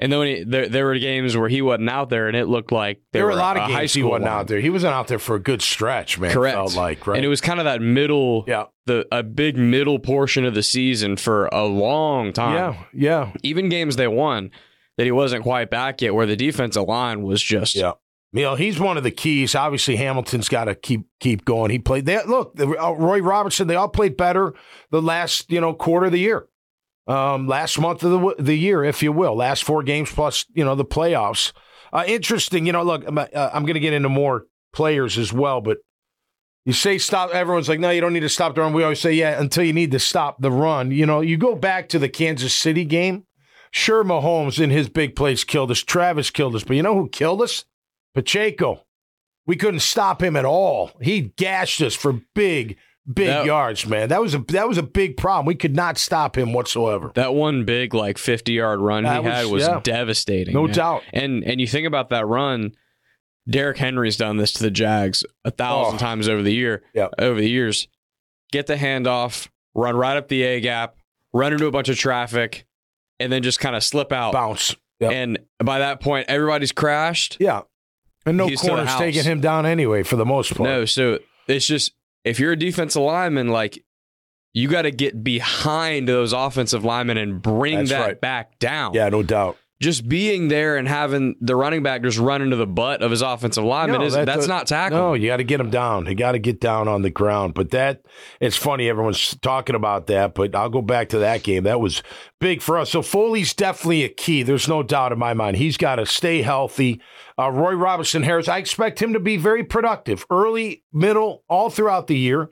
And 0.00 0.10
then 0.10 0.26
he, 0.26 0.44
there, 0.44 0.66
there 0.66 0.86
were 0.86 0.98
games 0.98 1.36
where 1.36 1.50
he 1.50 1.60
wasn't 1.60 1.90
out 1.90 2.08
there, 2.08 2.26
and 2.26 2.34
it 2.34 2.46
looked 2.46 2.72
like 2.72 3.02
there, 3.12 3.26
were 3.26 3.32
a 3.32 3.36
lot 3.36 3.58
of 3.58 3.68
games 3.68 3.92
he 3.92 4.02
wasn't 4.02 4.24
line. 4.24 4.32
out 4.32 4.48
there. 4.48 4.58
He 4.58 4.70
wasn't 4.70 4.94
out 4.94 5.08
there 5.08 5.18
for 5.18 5.36
a 5.36 5.38
good 5.38 5.60
stretch, 5.60 6.18
man. 6.18 6.32
Correct. 6.32 6.56
Felt 6.56 6.74
like 6.74 7.06
right, 7.06 7.16
and 7.16 7.24
it 7.24 7.28
was 7.28 7.42
kind 7.42 7.60
of 7.60 7.64
that 7.64 7.82
middle, 7.82 8.44
yeah, 8.48 8.64
the 8.86 9.06
a 9.12 9.22
big 9.22 9.58
middle 9.58 9.98
portion 9.98 10.46
of 10.46 10.54
the 10.54 10.62
season 10.62 11.16
for 11.16 11.50
a 11.52 11.64
long 11.64 12.32
time. 12.32 12.54
Yeah, 12.54 12.84
yeah. 12.94 13.32
Even 13.42 13.68
games 13.68 13.96
they 13.96 14.08
won 14.08 14.50
that 14.96 15.04
he 15.04 15.12
wasn't 15.12 15.42
quite 15.42 15.68
back 15.68 16.00
yet, 16.00 16.14
where 16.14 16.26
the 16.26 16.36
defensive 16.36 16.88
line 16.88 17.20
was 17.22 17.42
just 17.42 17.74
yeah. 17.74 17.92
You 18.32 18.42
know, 18.42 18.54
he's 18.54 18.78
one 18.78 18.96
of 18.96 19.02
the 19.02 19.10
keys. 19.10 19.56
Obviously, 19.56 19.96
Hamilton's 19.96 20.48
got 20.48 20.66
to 20.66 20.74
keep 20.76 21.02
keep 21.18 21.44
going. 21.44 21.72
He 21.72 21.80
played. 21.80 22.06
They, 22.06 22.22
look, 22.24 22.58
uh, 22.58 22.94
Roy 22.94 23.20
Robertson. 23.20 23.66
They 23.66 23.74
all 23.74 23.88
played 23.88 24.16
better 24.16 24.54
the 24.90 25.02
last 25.02 25.50
you 25.50 25.60
know 25.60 25.74
quarter 25.74 26.06
of 26.06 26.12
the 26.12 26.20
year 26.20 26.46
um, 27.10 27.48
last 27.48 27.78
month 27.78 28.04
of 28.04 28.12
the, 28.12 28.34
the 28.38 28.54
year, 28.54 28.84
if 28.84 29.02
you 29.02 29.10
will, 29.10 29.34
last 29.34 29.64
four 29.64 29.82
games 29.82 30.12
plus, 30.12 30.46
you 30.52 30.64
know, 30.64 30.76
the 30.76 30.84
playoffs. 30.84 31.52
Uh, 31.92 32.04
interesting, 32.06 32.66
you 32.66 32.72
know, 32.72 32.84
look, 32.84 33.04
I'm, 33.06 33.18
uh, 33.18 33.26
I'm 33.34 33.64
going 33.64 33.74
to 33.74 33.80
get 33.80 33.92
into 33.92 34.08
more 34.08 34.46
players 34.72 35.18
as 35.18 35.32
well, 35.32 35.60
but 35.60 35.78
you 36.64 36.72
say 36.72 36.98
stop, 36.98 37.30
everyone's 37.30 37.68
like, 37.68 37.80
no, 37.80 37.90
you 37.90 38.00
don't 38.00 38.12
need 38.12 38.20
to 38.20 38.28
stop 38.28 38.54
the 38.54 38.60
run. 38.60 38.72
We 38.72 38.84
always 38.84 39.00
say, 39.00 39.12
yeah, 39.12 39.40
until 39.40 39.64
you 39.64 39.72
need 39.72 39.90
to 39.90 39.98
stop 39.98 40.40
the 40.40 40.52
run. 40.52 40.92
You 40.92 41.04
know, 41.04 41.20
you 41.20 41.36
go 41.36 41.56
back 41.56 41.88
to 41.88 41.98
the 41.98 42.08
Kansas 42.08 42.54
City 42.54 42.84
game. 42.84 43.24
Sure, 43.72 44.04
Mahomes 44.04 44.62
in 44.62 44.70
his 44.70 44.88
big 44.88 45.16
plays 45.16 45.42
killed 45.42 45.72
us. 45.72 45.80
Travis 45.80 46.30
killed 46.30 46.54
us, 46.54 46.62
but 46.62 46.76
you 46.76 46.82
know 46.82 46.94
who 46.94 47.08
killed 47.08 47.42
us? 47.42 47.64
Pacheco, 48.14 48.84
we 49.46 49.56
couldn't 49.56 49.80
stop 49.80 50.22
him 50.22 50.36
at 50.36 50.44
all. 50.44 50.92
He 51.00 51.32
gashed 51.36 51.80
us 51.80 51.94
for 51.94 52.20
big, 52.34 52.76
big 53.12 53.26
That- 53.28 53.44
yards, 53.46 53.86
man. 53.86 54.08
That 54.08 54.20
was 54.20 54.34
a 54.34 54.38
that 54.48 54.68
was 54.68 54.78
a 54.78 54.82
big 54.82 55.16
problem. 55.16 55.46
We 55.46 55.54
could 55.54 55.74
not 55.74 55.98
stop 55.98 56.36
him 56.36 56.52
whatsoever. 56.52 57.12
That 57.14 57.34
one 57.34 57.64
big 57.64 57.94
like 57.94 58.18
50 58.18 58.52
yard 58.52 58.80
run 58.80 59.04
That 59.04 59.20
he 59.22 59.28
was- 59.28 59.34
had 59.34 59.46
was 59.46 59.62
yeah. 59.64 59.80
devastating. 59.82 60.54
No 60.54 60.64
man. 60.64 60.74
doubt. 60.74 61.02
And 61.12 61.42
and 61.44 61.60
you 61.60 61.66
think 61.66 61.86
about 61.86 62.10
that 62.10 62.26
run, 62.26 62.72
Derrick 63.48 63.78
Henry's 63.78 64.16
done 64.16 64.36
this 64.36 64.52
to 64.52 64.62
the 64.62 64.70
Jags 64.70 65.24
a 65.44 65.50
thousand 65.50 65.96
Oh. 65.96 65.98
times 65.98 66.28
over 66.28 66.42
the 66.42 66.52
year. 66.54 66.82
Yep. 66.94 67.14
Over 67.18 67.40
the 67.40 67.48
years, 67.50 67.88
get 68.52 68.66
the 68.66 68.76
handoff, 68.76 69.48
run 69.74 69.96
right 69.96 70.16
up 70.16 70.28
the 70.28 70.42
A 70.42 70.60
gap, 70.60 70.96
run 71.32 71.52
into 71.52 71.66
a 71.66 71.70
bunch 71.70 71.88
of 71.88 71.96
traffic, 71.98 72.64
and 73.18 73.32
then 73.32 73.42
just 73.42 73.58
kind 73.60 73.74
of 73.74 73.82
slip 73.82 74.12
out. 74.12 74.32
Bounce. 74.32 74.76
Yep. 75.00 75.12
And 75.12 75.38
by 75.64 75.78
that 75.78 76.00
point, 76.00 76.26
everybody's 76.28 76.72
crashed. 76.72 77.38
Yeah. 77.40 77.62
And 78.26 78.36
no 78.36 78.46
He's 78.48 78.60
corners 78.60 78.94
taking 78.96 79.24
him 79.24 79.40
down 79.40 79.64
anyway 79.64 80.02
for 80.02 80.16
the 80.16 80.26
most 80.26 80.54
part. 80.54 80.68
No, 80.68 80.84
so 80.84 81.18
it's 81.48 81.66
just 81.66 81.92
if 82.24 82.38
you're 82.40 82.52
a 82.52 82.56
defensive 82.56 83.02
lineman, 83.02 83.48
like 83.48 83.84
you 84.52 84.68
got 84.68 84.82
to 84.82 84.90
get 84.90 85.22
behind 85.22 86.08
those 86.08 86.32
offensive 86.32 86.84
linemen 86.84 87.16
and 87.16 87.40
bring 87.40 87.78
That's 87.78 87.90
that 87.90 88.00
right. 88.00 88.20
back 88.20 88.58
down. 88.58 88.94
Yeah, 88.94 89.08
no 89.08 89.22
doubt. 89.22 89.56
Just 89.80 90.06
being 90.08 90.48
there 90.48 90.76
and 90.76 90.86
having 90.86 91.36
the 91.40 91.56
running 91.56 91.82
back 91.82 92.02
just 92.02 92.18
run 92.18 92.42
into 92.42 92.56
the 92.56 92.66
butt 92.66 93.00
of 93.02 93.10
his 93.10 93.22
offensive 93.22 93.64
lineman 93.64 94.00
No, 94.00 94.06
is 94.06 94.12
that's 94.12 94.26
that's 94.26 94.44
a- 94.44 94.48
not 94.48 94.66
tackling. 94.66 95.00
No, 95.00 95.14
you 95.14 95.28
got 95.28 95.38
to 95.38 95.44
get 95.44 95.58
him 95.58 95.70
down. 95.70 96.04
You 96.04 96.14
got 96.14 96.32
to 96.32 96.38
get 96.38 96.60
down 96.60 96.86
on 96.86 97.00
the 97.00 97.08
ground. 97.08 97.54
But 97.54 97.70
that, 97.70 98.02
it's 98.40 98.56
funny, 98.58 98.90
everyone's 98.90 99.34
talking 99.40 99.74
about 99.74 100.06
that, 100.08 100.34
but 100.34 100.54
I'll 100.54 100.68
go 100.68 100.82
back 100.82 101.08
to 101.10 101.18
that 101.20 101.42
game. 101.42 101.64
That 101.64 101.80
was 101.80 102.02
big 102.40 102.60
for 102.60 102.76
us. 102.76 102.90
So 102.90 103.00
Foley's 103.00 103.54
definitely 103.54 104.04
a 104.04 104.10
key. 104.10 104.42
There's 104.42 104.68
no 104.68 104.82
doubt 104.82 105.12
in 105.12 105.18
my 105.18 105.32
mind. 105.32 105.56
He's 105.56 105.78
got 105.78 105.96
to 105.96 106.04
stay 106.04 106.42
healthy. 106.42 107.00
Uh, 107.38 107.50
Roy 107.50 107.72
Robertson 107.72 108.22
Harris, 108.22 108.48
I 108.48 108.58
expect 108.58 109.00
him 109.00 109.14
to 109.14 109.20
be 109.20 109.38
very 109.38 109.64
productive 109.64 110.26
early, 110.28 110.82
middle, 110.92 111.42
all 111.48 111.70
throughout 111.70 112.06
the 112.06 112.18
year. 112.18 112.50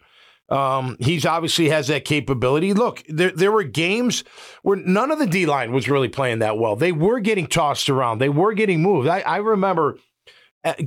Um, 0.48 0.96
he's 0.98 1.26
obviously 1.26 1.68
has 1.68 1.88
that 1.88 2.04
capability. 2.04 2.72
Look, 2.72 3.04
there 3.08 3.30
there 3.30 3.52
were 3.52 3.64
games 3.64 4.24
where 4.62 4.78
none 4.78 5.10
of 5.10 5.18
the 5.18 5.26
D 5.26 5.44
line 5.44 5.72
was 5.72 5.88
really 5.88 6.08
playing 6.08 6.38
that 6.38 6.58
well. 6.58 6.74
They 6.74 6.92
were 6.92 7.20
getting 7.20 7.46
tossed 7.46 7.90
around. 7.90 8.18
They 8.18 8.30
were 8.30 8.54
getting 8.54 8.80
moved. 8.80 9.08
I, 9.08 9.20
I 9.20 9.36
remember 9.38 9.98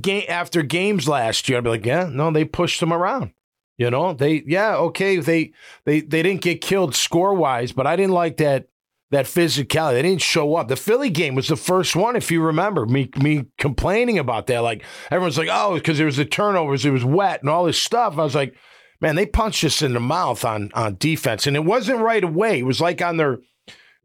game 0.00 0.24
after 0.28 0.62
games 0.62 1.08
last 1.08 1.48
year, 1.48 1.58
I'd 1.58 1.64
be 1.64 1.70
like, 1.70 1.86
yeah, 1.86 2.08
no, 2.10 2.30
they 2.30 2.44
pushed 2.44 2.80
them 2.80 2.92
around. 2.92 3.32
You 3.78 3.90
know, 3.90 4.12
they 4.12 4.42
yeah, 4.46 4.76
okay, 4.76 5.16
they 5.16 5.52
they 5.84 6.00
they 6.00 6.22
didn't 6.22 6.42
get 6.42 6.60
killed 6.60 6.94
score 6.94 7.34
wise, 7.34 7.72
but 7.72 7.86
I 7.86 7.96
didn't 7.96 8.12
like 8.12 8.36
that 8.38 8.66
that 9.10 9.26
physicality. 9.26 9.94
They 9.94 10.02
didn't 10.02 10.22
show 10.22 10.56
up. 10.56 10.68
The 10.68 10.76
Philly 10.76 11.10
game 11.10 11.34
was 11.34 11.48
the 11.48 11.56
first 11.56 11.94
one, 11.96 12.16
if 12.16 12.30
you 12.30 12.42
remember 12.42 12.86
me 12.86 13.10
me 13.16 13.46
complaining 13.58 14.18
about 14.18 14.46
that. 14.48 14.60
Like 14.60 14.84
everyone's 15.10 15.38
like, 15.38 15.48
oh, 15.50 15.74
because 15.74 15.98
there 15.98 16.06
was 16.06 16.16
the 16.16 16.24
turnovers, 16.24 16.84
it 16.84 16.90
was 16.90 17.04
wet 17.04 17.40
and 17.40 17.48
all 17.48 17.64
this 17.64 17.80
stuff. 17.80 18.18
I 18.18 18.24
was 18.24 18.34
like, 18.34 18.54
man, 19.02 19.16
they 19.16 19.26
punched 19.26 19.64
us 19.64 19.82
in 19.82 19.92
the 19.92 20.00
mouth 20.00 20.44
on 20.44 20.70
on 20.72 20.96
defense, 20.98 21.46
and 21.46 21.56
it 21.56 21.64
wasn't 21.64 22.00
right 22.00 22.24
away. 22.24 22.60
It 22.60 22.66
was 22.66 22.80
like 22.80 23.02
on 23.02 23.18
their 23.18 23.40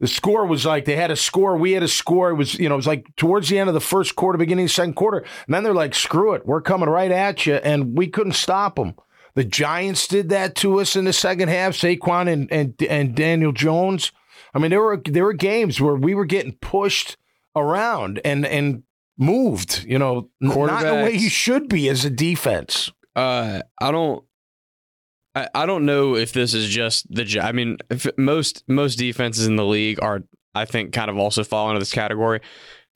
the 0.00 0.06
score 0.06 0.46
was 0.46 0.66
like 0.66 0.84
they 0.84 0.96
had 0.96 1.10
a 1.10 1.16
score, 1.16 1.56
we 1.56 1.72
had 1.72 1.82
a 1.82 1.88
score. 1.88 2.30
It 2.30 2.34
was 2.34 2.54
you 2.58 2.68
know 2.68 2.74
it 2.74 2.76
was 2.76 2.86
like 2.86 3.06
towards 3.16 3.48
the 3.48 3.58
end 3.58 3.68
of 3.68 3.74
the 3.74 3.80
first 3.80 4.16
quarter, 4.16 4.36
beginning 4.36 4.66
of 4.66 4.70
the 4.70 4.74
second 4.74 4.94
quarter, 4.94 5.24
and 5.46 5.54
then 5.54 5.62
they're 5.62 5.72
like, 5.72 5.94
screw 5.94 6.34
it, 6.34 6.44
we're 6.44 6.60
coming 6.60 6.88
right 6.88 7.10
at 7.10 7.46
you, 7.46 7.54
and 7.54 7.96
we 7.96 8.08
couldn't 8.08 8.32
stop 8.32 8.76
them. 8.76 8.94
The 9.34 9.44
Giants 9.44 10.08
did 10.08 10.30
that 10.30 10.56
to 10.56 10.80
us 10.80 10.96
in 10.96 11.04
the 11.04 11.12
second 11.12 11.48
half. 11.48 11.74
Saquon 11.74 12.30
and 12.30 12.52
and 12.52 12.74
and 12.82 13.14
Daniel 13.14 13.52
Jones. 13.52 14.12
I 14.52 14.58
mean, 14.58 14.70
there 14.70 14.82
were 14.82 15.00
there 15.04 15.24
were 15.24 15.32
games 15.32 15.80
where 15.80 15.94
we 15.94 16.14
were 16.14 16.24
getting 16.24 16.56
pushed 16.60 17.16
around 17.54 18.20
and 18.24 18.44
and 18.46 18.82
moved. 19.16 19.84
You 19.86 19.98
know, 19.98 20.30
not 20.40 20.82
the 20.82 20.94
way 21.04 21.12
you 21.12 21.30
should 21.30 21.68
be 21.68 21.88
as 21.88 22.04
a 22.04 22.10
defense. 22.10 22.90
Uh, 23.14 23.62
I 23.80 23.90
don't. 23.90 24.24
I, 25.54 25.62
I 25.62 25.66
don't 25.66 25.84
know 25.86 26.16
if 26.16 26.32
this 26.32 26.54
is 26.54 26.68
just 26.68 27.12
the. 27.14 27.40
I 27.42 27.52
mean, 27.52 27.78
if 27.90 28.06
most 28.16 28.64
most 28.68 28.96
defenses 28.96 29.46
in 29.46 29.56
the 29.56 29.64
league 29.64 29.98
are, 30.02 30.22
I 30.54 30.64
think, 30.64 30.92
kind 30.92 31.10
of 31.10 31.16
also 31.18 31.44
fall 31.44 31.68
into 31.70 31.78
this 31.80 31.92
category. 31.92 32.40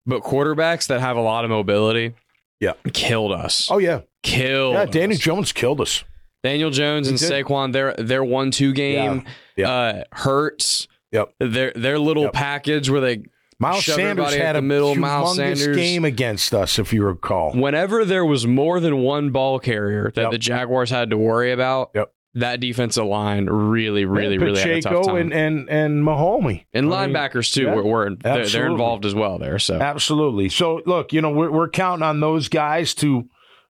But 0.06 0.22
quarterbacks 0.22 0.88
that 0.88 1.00
have 1.00 1.16
a 1.16 1.20
lot 1.20 1.44
of 1.44 1.50
mobility, 1.50 2.14
Yeah. 2.60 2.72
killed 2.92 3.32
us. 3.32 3.68
Oh 3.70 3.78
yeah, 3.78 4.00
killed. 4.22 4.74
yeah. 4.74 4.84
Daniel 4.86 5.16
us. 5.16 5.22
Jones 5.22 5.52
killed 5.52 5.80
us. 5.80 6.04
Daniel 6.42 6.70
Jones 6.70 7.06
He 7.06 7.12
and 7.12 7.18
did. 7.20 7.30
Saquon, 7.46 7.72
their 7.72 7.94
their 7.94 8.24
one 8.24 8.50
two 8.50 8.72
game, 8.72 9.24
Yeah. 9.56 9.70
uh, 9.70 10.04
hurts. 10.12 10.88
Yep. 11.12 11.34
Their 11.38 11.72
their 11.76 11.98
little 11.98 12.24
Yep. 12.24 12.32
package 12.32 12.90
where 12.90 13.00
they 13.00 13.22
Miles 13.60 13.84
Sanders 13.84 14.34
had 14.34 14.56
a 14.56 14.58
the 14.58 14.62
middle, 14.62 14.94
humongous 14.94 14.98
Miles 14.98 15.36
Sanders. 15.36 15.76
game 15.76 16.04
against 16.04 16.52
us, 16.52 16.80
if 16.80 16.92
you 16.92 17.04
recall. 17.04 17.52
whenever 17.52 18.04
there 18.04 18.24
was 18.24 18.44
more 18.44 18.80
than 18.80 18.98
one 19.02 19.30
ball 19.30 19.60
carrier 19.60 20.10
that 20.16 20.22
Yep. 20.22 20.30
the 20.32 20.38
Jaguars 20.38 20.90
had 20.90 21.10
to 21.10 21.16
worry 21.16 21.52
about, 21.52 21.90
Yep. 21.94 22.10
That 22.34 22.60
defensive 22.60 23.04
line 23.04 23.44
really, 23.46 24.06
really, 24.06 24.36
Yeah, 24.36 24.44
really 24.44 24.60
had 24.60 24.70
a 24.70 24.80
tough 24.80 25.06
time. 25.06 25.16
and 25.16 25.32
and 25.34 25.68
and 25.68 26.02
Mahomey 26.02 26.64
and 26.72 26.92
I 26.92 27.06
mean, 27.06 27.14
linebackers 27.14 27.52
too 27.52 27.64
yeah, 27.64 27.74
were, 27.74 27.84
were 27.84 28.16
they're, 28.18 28.46
they're 28.46 28.66
involved 28.66 29.04
as 29.04 29.14
well 29.14 29.38
there. 29.38 29.58
So 29.58 29.78
Absolutely. 29.78 30.48
So 30.48 30.80
look, 30.86 31.12
you 31.12 31.20
know, 31.20 31.30
we're 31.30 31.50
we're 31.50 31.68
counting 31.68 32.02
on 32.02 32.20
those 32.20 32.48
guys 32.48 32.94
to, 32.96 33.28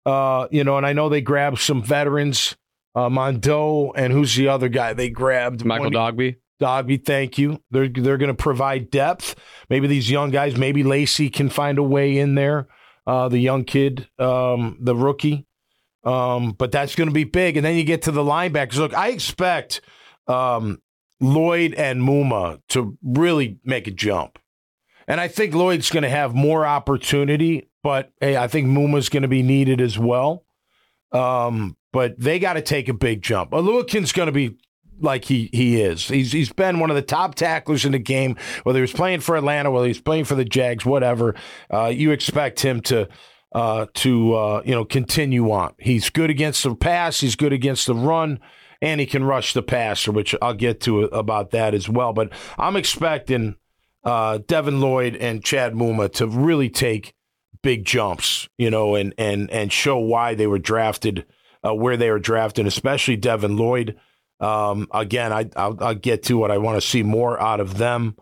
uh, 0.05 0.47
you 0.51 0.65
know, 0.65 0.75
and 0.75 0.85
I 0.85 0.91
know 0.91 1.07
they 1.07 1.21
grabbed 1.21 1.59
some 1.59 1.81
veterans, 1.81 2.57
uh, 2.95 3.09
Mondo, 3.09 3.93
and 3.93 4.11
who's 4.11 4.35
the 4.35 4.49
other 4.49 4.67
guy 4.67 4.91
they 4.91 5.09
grabbed? 5.09 5.63
Michael 5.63 5.91
Dogbe, 5.91 6.35
Dogbe, 6.61 7.05
thank 7.05 7.37
you. 7.37 7.63
They're 7.71 7.87
they're 7.87 8.17
going 8.17 8.27
to 8.27 8.33
provide 8.33 8.91
depth. 8.91 9.35
Maybe 9.69 9.87
these 9.87 10.11
young 10.11 10.31
guys, 10.31 10.57
maybe 10.57 10.83
Lacy 10.83 11.29
can 11.29 11.49
find 11.49 11.77
a 11.77 11.83
way 11.83 12.17
in 12.17 12.35
there. 12.35 12.67
Uh, 13.07 13.29
the 13.29 13.39
young 13.39 13.63
kid, 13.63 14.09
um, 14.19 14.77
the 14.81 14.95
rookie. 14.95 15.47
Um, 16.03 16.51
but 16.51 16.71
that's 16.71 16.95
going 16.95 17.09
to 17.09 17.13
be 17.13 17.25
big. 17.25 17.57
And 17.57 17.65
then 17.65 17.75
you 17.75 17.83
get 17.83 18.03
to 18.03 18.11
the 18.11 18.23
linebackers. 18.23 18.77
Look, 18.77 18.93
I 18.93 19.09
expect 19.09 19.81
um, 20.27 20.81
Lloyd 21.19 21.73
and 21.73 22.01
Muma 22.01 22.61
to 22.69 22.97
really 23.03 23.59
make 23.63 23.87
a 23.87 23.91
jump. 23.91 24.39
And 25.07 25.19
I 25.19 25.27
think 25.27 25.53
Lloyd's 25.53 25.89
going 25.89 26.03
to 26.03 26.09
have 26.09 26.35
more 26.35 26.65
opportunity, 26.65 27.67
but 27.81 28.11
hey, 28.21 28.37
I 28.37 28.47
think 28.47 28.67
Muma's 28.67 29.09
going 29.09 29.23
to 29.23 29.27
be 29.27 29.41
needed 29.41 29.81
as 29.81 29.97
well. 29.97 30.45
Um, 31.11 31.75
but 31.91 32.19
they 32.19 32.37
got 32.37 32.53
to 32.53 32.61
take 32.61 32.87
a 32.87 32.93
big 32.93 33.23
jump. 33.23 33.51
Oluokun's 33.51 34.11
going 34.11 34.27
to 34.27 34.31
be 34.31 34.57
like 35.01 35.25
he 35.25 35.49
he 35.51 35.81
is. 35.81 36.07
He's 36.07 36.31
he's 36.31 36.51
been 36.51 36.79
one 36.79 36.89
of 36.89 36.95
the 36.95 37.01
top 37.01 37.35
tacklers 37.35 37.85
in 37.85 37.93
the 37.93 37.99
game. 37.99 38.35
Whether 38.63 38.79
he 38.79 38.81
was 38.81 38.93
playing 38.93 39.21
for 39.21 39.35
Atlanta, 39.35 39.71
whether 39.71 39.87
he's 39.87 40.01
playing 40.01 40.25
for 40.25 40.35
the 40.35 40.45
Jags, 40.45 40.85
whatever, 40.85 41.35
uh, 41.73 41.87
you 41.87 42.11
expect 42.11 42.59
him 42.59 42.81
to 42.81 43.07
uh, 43.51 43.87
to 43.95 44.35
uh, 44.35 44.61
you 44.65 44.73
know 44.73 44.85
continue 44.85 45.51
on. 45.51 45.73
He's 45.79 46.09
good 46.09 46.29
against 46.29 46.63
the 46.63 46.75
pass. 46.75 47.21
He's 47.21 47.35
good 47.35 47.53
against 47.53 47.87
the 47.87 47.95
run. 47.95 48.39
And 48.81 49.01
he 49.01 49.05
can 49.05 49.25
rush 49.25 49.53
the 49.53 49.61
passer, 49.61 50.09
which 50.09 50.33
I'll 50.41 50.53
get 50.53 50.79
to 50.81 51.03
about 51.03 51.51
that 51.51 51.73
as 51.73 51.89
well. 51.89 52.13
But 52.13 52.31
I'm 52.57 52.77
expecting 52.77 53.57
uh, 54.05 54.39
Devin 54.47 54.79
Lloyd 54.79 55.17
and 55.17 55.43
Chad 55.43 55.73
Muma 55.73 56.09
to 56.13 56.27
really 56.27 56.69
take 56.69 57.13
big 57.61 57.83
jumps, 57.83 58.47
you 58.57 58.69
know, 58.69 58.95
and 58.95 59.13
and 59.17 59.51
and 59.51 59.73
show 59.73 59.97
why 59.97 60.33
they 60.33 60.47
were 60.47 60.59
drafted 60.59 61.25
uh, 61.63 61.73
where 61.73 61.97
they 61.97 62.09
were 62.09 62.19
drafted, 62.19 62.67
especially 62.67 63.17
Devin 63.17 63.57
Lloyd. 63.57 63.97
Um, 64.39 64.87
again, 64.93 65.33
I, 65.33 65.49
I'll, 65.55 65.77
I'll 65.83 65.95
get 65.95 66.23
to 66.23 66.37
what 66.37 66.51
I 66.51 66.57
want 66.57 66.81
to 66.81 66.87
see 66.87 67.03
more 67.03 67.39
out 67.41 67.59
of 67.59 67.77
them. 67.77 68.15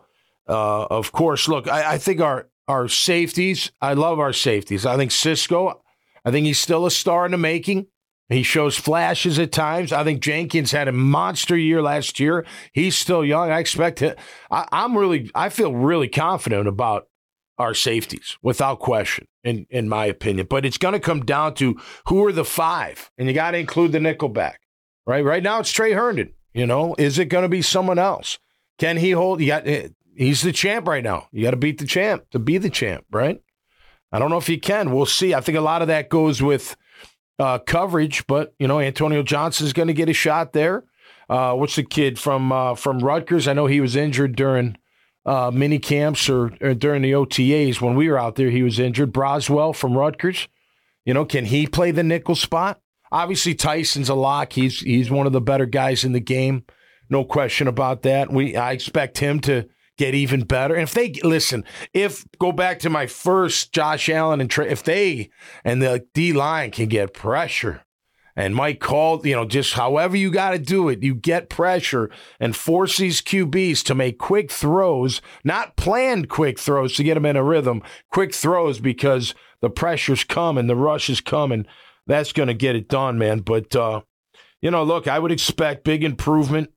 Uh, 0.48 0.84
of 0.86 1.12
course, 1.12 1.46
look, 1.46 1.68
I, 1.68 1.94
I 1.94 1.98
think 1.98 2.20
our 2.20 2.48
our 2.68 2.86
safeties. 2.86 3.72
I 3.80 3.94
love 3.94 4.20
our 4.20 4.32
safeties. 4.32 4.86
I 4.86 4.96
think 4.96 5.10
Cisco. 5.10 5.82
I 6.24 6.30
think 6.30 6.46
he's 6.46 6.60
still 6.60 6.86
a 6.86 6.90
star 6.90 7.24
in 7.24 7.32
the 7.32 7.38
making. 7.38 7.86
He 8.28 8.42
shows 8.42 8.76
flashes 8.76 9.38
at 9.38 9.52
times. 9.52 9.90
I 9.90 10.04
think 10.04 10.20
Jenkins 10.20 10.72
had 10.72 10.86
a 10.86 10.92
monster 10.92 11.56
year 11.56 11.80
last 11.80 12.20
year. 12.20 12.44
He's 12.74 12.96
still 12.96 13.24
young. 13.24 13.50
I 13.50 13.58
expect 13.58 14.02
it. 14.02 14.18
I, 14.50 14.68
I'm 14.70 14.96
really, 14.96 15.30
I 15.34 15.48
feel 15.48 15.74
really 15.74 16.08
confident 16.08 16.68
about 16.68 17.08
our 17.56 17.72
safeties 17.72 18.36
without 18.42 18.80
question, 18.80 19.26
in 19.42 19.66
in 19.70 19.88
my 19.88 20.04
opinion. 20.04 20.46
But 20.48 20.66
it's 20.66 20.78
going 20.78 20.92
to 20.92 21.00
come 21.00 21.24
down 21.24 21.54
to 21.54 21.80
who 22.06 22.24
are 22.26 22.32
the 22.32 22.44
five, 22.44 23.10
and 23.16 23.28
you 23.28 23.34
got 23.34 23.52
to 23.52 23.58
include 23.58 23.92
the 23.92 23.98
nickelback, 23.98 24.56
right? 25.06 25.24
Right 25.24 25.42
now 25.42 25.60
it's 25.60 25.72
Tre 25.72 25.92
Herndon. 25.92 26.34
You 26.52 26.66
know, 26.66 26.94
is 26.98 27.18
it 27.18 27.26
going 27.26 27.42
to 27.42 27.48
be 27.48 27.62
someone 27.62 27.98
else? 27.98 28.38
Can 28.78 28.98
he 28.98 29.12
hold? 29.12 29.40
You 29.40 29.46
got. 29.48 29.66
He's 30.18 30.42
the 30.42 30.52
champ 30.52 30.88
right 30.88 31.04
now. 31.04 31.28
You 31.30 31.44
got 31.44 31.52
to 31.52 31.56
beat 31.56 31.78
the 31.78 31.86
champ 31.86 32.28
to 32.30 32.40
be 32.40 32.58
the 32.58 32.70
champ, 32.70 33.04
right? 33.12 33.40
I 34.10 34.18
don't 34.18 34.30
know 34.30 34.38
if 34.38 34.48
he 34.48 34.58
can. 34.58 34.90
We'll 34.90 35.06
see. 35.06 35.32
I 35.32 35.40
think 35.40 35.56
a 35.56 35.62
lot 35.62 35.80
of 35.80 35.88
that 35.88 36.08
goes 36.08 36.42
with 36.42 36.76
uh, 37.38 37.58
coverage, 37.60 38.26
but 38.26 38.52
you 38.58 38.66
know, 38.66 38.80
Antonio 38.80 39.22
Johnson 39.22 39.66
is 39.66 39.72
going 39.72 39.86
to 39.86 39.94
get 39.94 40.08
a 40.08 40.12
shot 40.12 40.52
there. 40.52 40.84
Uh, 41.30 41.54
what's 41.54 41.76
the 41.76 41.84
kid 41.84 42.18
from 42.18 42.50
uh, 42.50 42.74
from 42.74 42.98
Rutgers? 42.98 43.46
I 43.46 43.52
know 43.52 43.66
he 43.66 43.80
was 43.80 43.94
injured 43.94 44.34
during 44.34 44.76
uh, 45.24 45.52
mini 45.54 45.78
camps 45.78 46.28
or, 46.28 46.52
or 46.60 46.74
during 46.74 47.02
the 47.02 47.12
OTAs 47.12 47.80
when 47.80 47.94
we 47.94 48.08
were 48.08 48.18
out 48.18 48.34
there. 48.34 48.50
He 48.50 48.64
was 48.64 48.80
injured. 48.80 49.12
Braswell 49.12 49.72
from 49.72 49.96
Rutgers. 49.96 50.48
You 51.04 51.14
know, 51.14 51.24
can 51.24 51.44
he 51.44 51.68
play 51.68 51.92
the 51.92 52.02
nickel 52.02 52.34
spot? 52.34 52.80
Obviously, 53.12 53.54
Tyson's 53.54 54.08
a 54.08 54.14
lock. 54.14 54.54
He's 54.54 54.80
he's 54.80 55.12
one 55.12 55.28
of 55.28 55.32
the 55.32 55.40
better 55.40 55.66
guys 55.66 56.02
in 56.02 56.12
the 56.12 56.20
game, 56.20 56.64
no 57.08 57.24
question 57.24 57.68
about 57.68 58.02
that. 58.02 58.32
We 58.32 58.56
I 58.56 58.72
expect 58.72 59.18
him 59.18 59.38
to 59.40 59.68
get 59.98 60.14
even 60.14 60.44
better. 60.44 60.74
And 60.74 60.84
if 60.84 60.94
they 60.94 61.12
listen, 61.22 61.64
if 61.92 62.24
go 62.38 62.52
back 62.52 62.78
to 62.80 62.90
my 62.90 63.06
first 63.06 63.72
Josh 63.72 64.08
Allen 64.08 64.40
and 64.40 64.50
Trey, 64.50 64.70
if 64.70 64.82
they 64.82 65.30
and 65.64 65.82
the 65.82 66.06
D 66.14 66.32
line 66.32 66.70
can 66.70 66.88
get 66.88 67.12
pressure 67.12 67.82
and 68.38 68.54
Mike 68.54 68.78
called, 68.78 69.26
you 69.26 69.34
know, 69.34 69.44
just 69.44 69.74
however 69.74 70.16
you 70.16 70.30
got 70.30 70.50
to 70.50 70.60
do 70.60 70.88
it, 70.88 71.02
you 71.02 71.12
get 71.12 71.50
pressure 71.50 72.08
and 72.38 72.54
force 72.54 72.96
these 72.96 73.20
QBs 73.20 73.82
to 73.82 73.96
make 73.96 74.16
quick 74.16 74.52
throws, 74.52 75.20
not 75.42 75.76
planned 75.76 76.28
quick 76.28 76.56
throws 76.56 76.94
to 76.94 77.02
get 77.02 77.14
them 77.14 77.26
in 77.26 77.34
a 77.34 77.42
rhythm, 77.42 77.82
quick 78.12 78.32
throws 78.32 78.78
because 78.78 79.34
the 79.60 79.68
pressure's 79.68 80.22
coming, 80.22 80.68
the 80.68 80.76
rush 80.76 81.10
is 81.10 81.20
coming. 81.20 81.66
That's 82.06 82.32
going 82.32 82.46
to 82.46 82.54
get 82.54 82.76
it 82.76 82.88
done, 82.88 83.18
man. 83.18 83.40
But, 83.40 83.74
uh, 83.74 84.02
you 84.62 84.70
know, 84.70 84.84
look, 84.84 85.08
I 85.08 85.18
would 85.18 85.32
expect 85.32 85.82
big 85.82 86.04
improvement. 86.04 86.70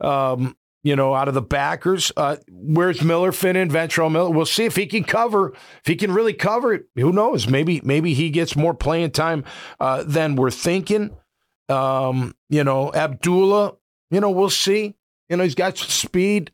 Um, 0.00 0.56
you 0.82 0.96
know, 0.96 1.14
out 1.14 1.28
of 1.28 1.34
the 1.34 1.42
backers. 1.42 2.12
Uh, 2.16 2.36
where's 2.50 3.02
Miller 3.02 3.32
fit 3.32 3.56
in? 3.56 3.68
Ventrell 3.68 4.10
Miller. 4.10 4.30
We'll 4.30 4.46
see 4.46 4.64
if 4.64 4.76
he 4.76 4.86
can 4.86 5.04
cover. 5.04 5.52
If 5.52 5.86
he 5.86 5.96
can 5.96 6.12
really 6.12 6.34
cover 6.34 6.72
it, 6.74 6.86
who 6.94 7.12
knows? 7.12 7.48
Maybe 7.48 7.80
maybe 7.84 8.14
he 8.14 8.30
gets 8.30 8.56
more 8.56 8.74
playing 8.74 9.10
time 9.10 9.44
uh, 9.80 10.04
than 10.06 10.36
we're 10.36 10.50
thinking. 10.50 11.16
Um, 11.68 12.34
you 12.48 12.64
know, 12.64 12.92
Abdullah. 12.92 13.74
You 14.10 14.20
know, 14.20 14.30
we'll 14.30 14.50
see. 14.50 14.94
You 15.28 15.36
know, 15.36 15.44
he's 15.44 15.54
got 15.54 15.76
speed. 15.76 16.52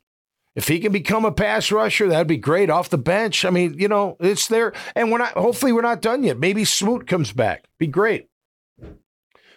If 0.55 0.67
he 0.69 0.79
can 0.79 0.91
become 0.91 1.25
a 1.25 1.31
pass 1.31 1.71
rusher, 1.71 2.07
that'd 2.07 2.27
be 2.27 2.37
great 2.37 2.69
off 2.69 2.89
the 2.89 2.97
bench. 2.97 3.43
I 3.43 3.49
mean, 3.49 3.77
you 3.77 3.89
know, 3.89 4.15
it's 4.19 4.47
there, 4.47 4.73
and 4.95 5.11
we're 5.11 5.17
not. 5.17 5.33
Hopefully, 5.33 5.73
we're 5.73 5.81
not 5.81 6.01
done 6.01 6.23
yet. 6.23 6.39
Maybe 6.39 6.65
Smoot 6.65 7.07
comes 7.07 7.31
back. 7.31 7.65
Be 7.77 7.87
great. 7.87 8.27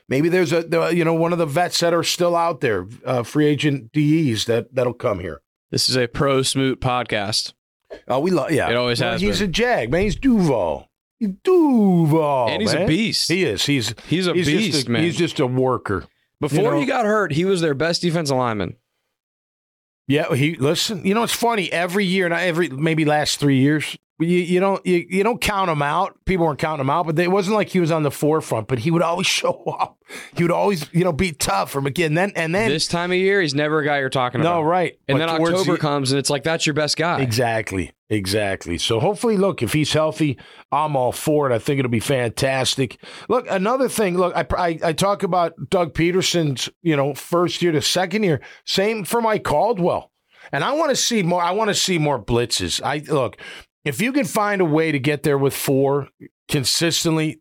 Maybe 0.08 0.28
there's 0.28 0.52
a 0.52 0.62
the, 0.62 0.88
you 0.88 1.04
know 1.04 1.14
one 1.14 1.32
of 1.32 1.38
the 1.38 1.46
vets 1.46 1.80
that 1.80 1.92
are 1.92 2.02
still 2.02 2.34
out 2.34 2.60
there, 2.60 2.86
uh, 3.04 3.22
free 3.22 3.46
agent 3.46 3.92
DEs 3.92 4.46
that 4.46 4.74
that'll 4.74 4.94
come 4.94 5.20
here. 5.20 5.42
This 5.70 5.88
is 5.88 5.96
a 5.96 6.06
pro 6.06 6.42
Smoot 6.42 6.80
podcast. 6.80 7.52
Oh, 8.06 8.18
we 8.20 8.30
love 8.30 8.50
yeah. 8.50 8.70
It 8.70 8.76
always 8.76 9.00
has. 9.00 9.20
He's 9.20 9.40
been. 9.40 9.50
a 9.50 9.52
jag 9.52 9.90
man. 9.90 10.02
He's 10.02 10.16
Duval. 10.16 10.88
He's 11.18 11.30
Duval, 11.44 12.48
and 12.48 12.62
he's 12.62 12.72
man. 12.72 12.84
a 12.84 12.86
beast. 12.86 13.28
He 13.28 13.44
is. 13.44 13.66
He's 13.66 13.94
he's 14.06 14.26
a 14.26 14.32
he's 14.32 14.46
beast, 14.46 14.88
a, 14.88 14.90
man. 14.90 15.02
He's 15.02 15.16
just 15.16 15.40
a 15.40 15.46
worker. 15.46 16.06
Before 16.40 16.58
you 16.58 16.70
know- 16.70 16.80
he 16.80 16.86
got 16.86 17.04
hurt, 17.04 17.32
he 17.32 17.44
was 17.44 17.60
their 17.60 17.74
best 17.74 18.02
defensive 18.02 18.36
lineman. 18.36 18.76
Yeah, 20.06 20.34
he 20.34 20.54
listen. 20.54 21.04
You 21.04 21.12
know, 21.12 21.22
it's 21.22 21.34
funny. 21.34 21.70
Every 21.70 22.06
year, 22.06 22.28
not 22.30 22.40
every 22.40 22.70
maybe 22.70 23.04
last 23.04 23.38
three 23.38 23.58
years, 23.58 23.98
you, 24.20 24.38
you 24.38 24.60
don't 24.60 24.84
you, 24.84 25.06
you 25.08 25.22
don't 25.22 25.40
count 25.40 25.70
him 25.70 25.80
out. 25.82 26.16
People 26.25 26.46
weren't 26.46 26.58
counting 26.58 26.80
him 26.80 26.90
out, 26.90 27.06
but 27.06 27.18
it 27.18 27.30
wasn't 27.30 27.54
like 27.56 27.68
he 27.68 27.80
was 27.80 27.90
on 27.92 28.02
the 28.02 28.10
forefront. 28.10 28.66
But 28.68 28.80
he 28.80 28.90
would 28.90 29.02
always 29.02 29.26
show 29.40 29.62
up. 29.78 29.98
He 30.37 30.42
would 30.42 30.50
always 30.50 30.92
you 30.92 31.04
know 31.04 31.12
be 31.12 31.32
tough 31.32 31.70
for 31.70 31.80
McGinn. 31.80 32.14
Then 32.14 32.32
and 32.34 32.54
then 32.54 32.68
This 32.70 32.88
time 32.88 33.10
of 33.12 33.16
year, 33.18 33.40
he's 33.40 33.54
never 33.54 33.78
a 33.80 33.84
guy 33.84 33.98
you're 34.00 34.08
talking 34.10 34.40
about. 34.40 34.56
no 34.56 34.62
right. 34.62 34.98
And 35.08 35.18
But 35.18 35.26
then 35.26 35.40
October 35.40 35.72
the- 35.72 35.78
comes, 35.78 36.10
and 36.12 36.18
it's 36.18 36.30
like 36.30 36.42
that's 36.42 36.66
your 36.66 36.75
best 36.75 36.96
guy. 36.96 37.20
Exactly. 37.20 37.92
Exactly. 38.10 38.78
So 38.78 39.00
hopefully, 39.00 39.37
look, 39.37 39.62
if 39.62 39.75
he's 39.75 39.92
healthy, 39.92 40.38
I'm 40.72 40.96
all 40.96 41.12
for 41.12 41.48
it. 41.50 41.54
I 41.54 41.58
think 41.58 41.78
it'll 41.78 41.90
be 41.90 42.00
fantastic. 42.00 42.98
Look, 43.28 43.46
another 43.50 43.88
thing. 43.88 44.16
Look, 44.16 44.34
I, 44.34 44.46
I, 44.56 44.78
I 44.82 44.92
talk 44.94 45.22
about 45.22 45.52
Doug 45.68 45.92
Pederson's, 45.92 46.70
you 46.80 46.96
know, 46.96 47.12
first 47.14 47.60
year 47.60 47.70
to 47.72 47.82
second 47.82 48.22
year. 48.22 48.40
Same 48.64 49.04
for 49.04 49.20
Mike 49.20 49.44
Caldwell. 49.44 50.10
And 50.52 50.64
I 50.64 50.72
want 50.72 50.88
to 50.88 50.96
see 50.96 51.22
more. 51.22 51.42
I 51.42 51.50
want 51.50 51.68
to 51.68 51.75
see 51.75 51.98
more 51.98 52.18
blitzes. 52.22 52.80
I 52.82 53.02
look 53.12 53.37
if 53.85 54.00
you 54.00 54.12
can 54.12 54.25
find 54.25 54.61
a 54.61 54.64
way 54.64 54.92
to 54.92 54.98
get 54.98 55.22
there 55.22 55.38
with 55.38 55.55
four 55.55 56.09
consistently. 56.48 57.40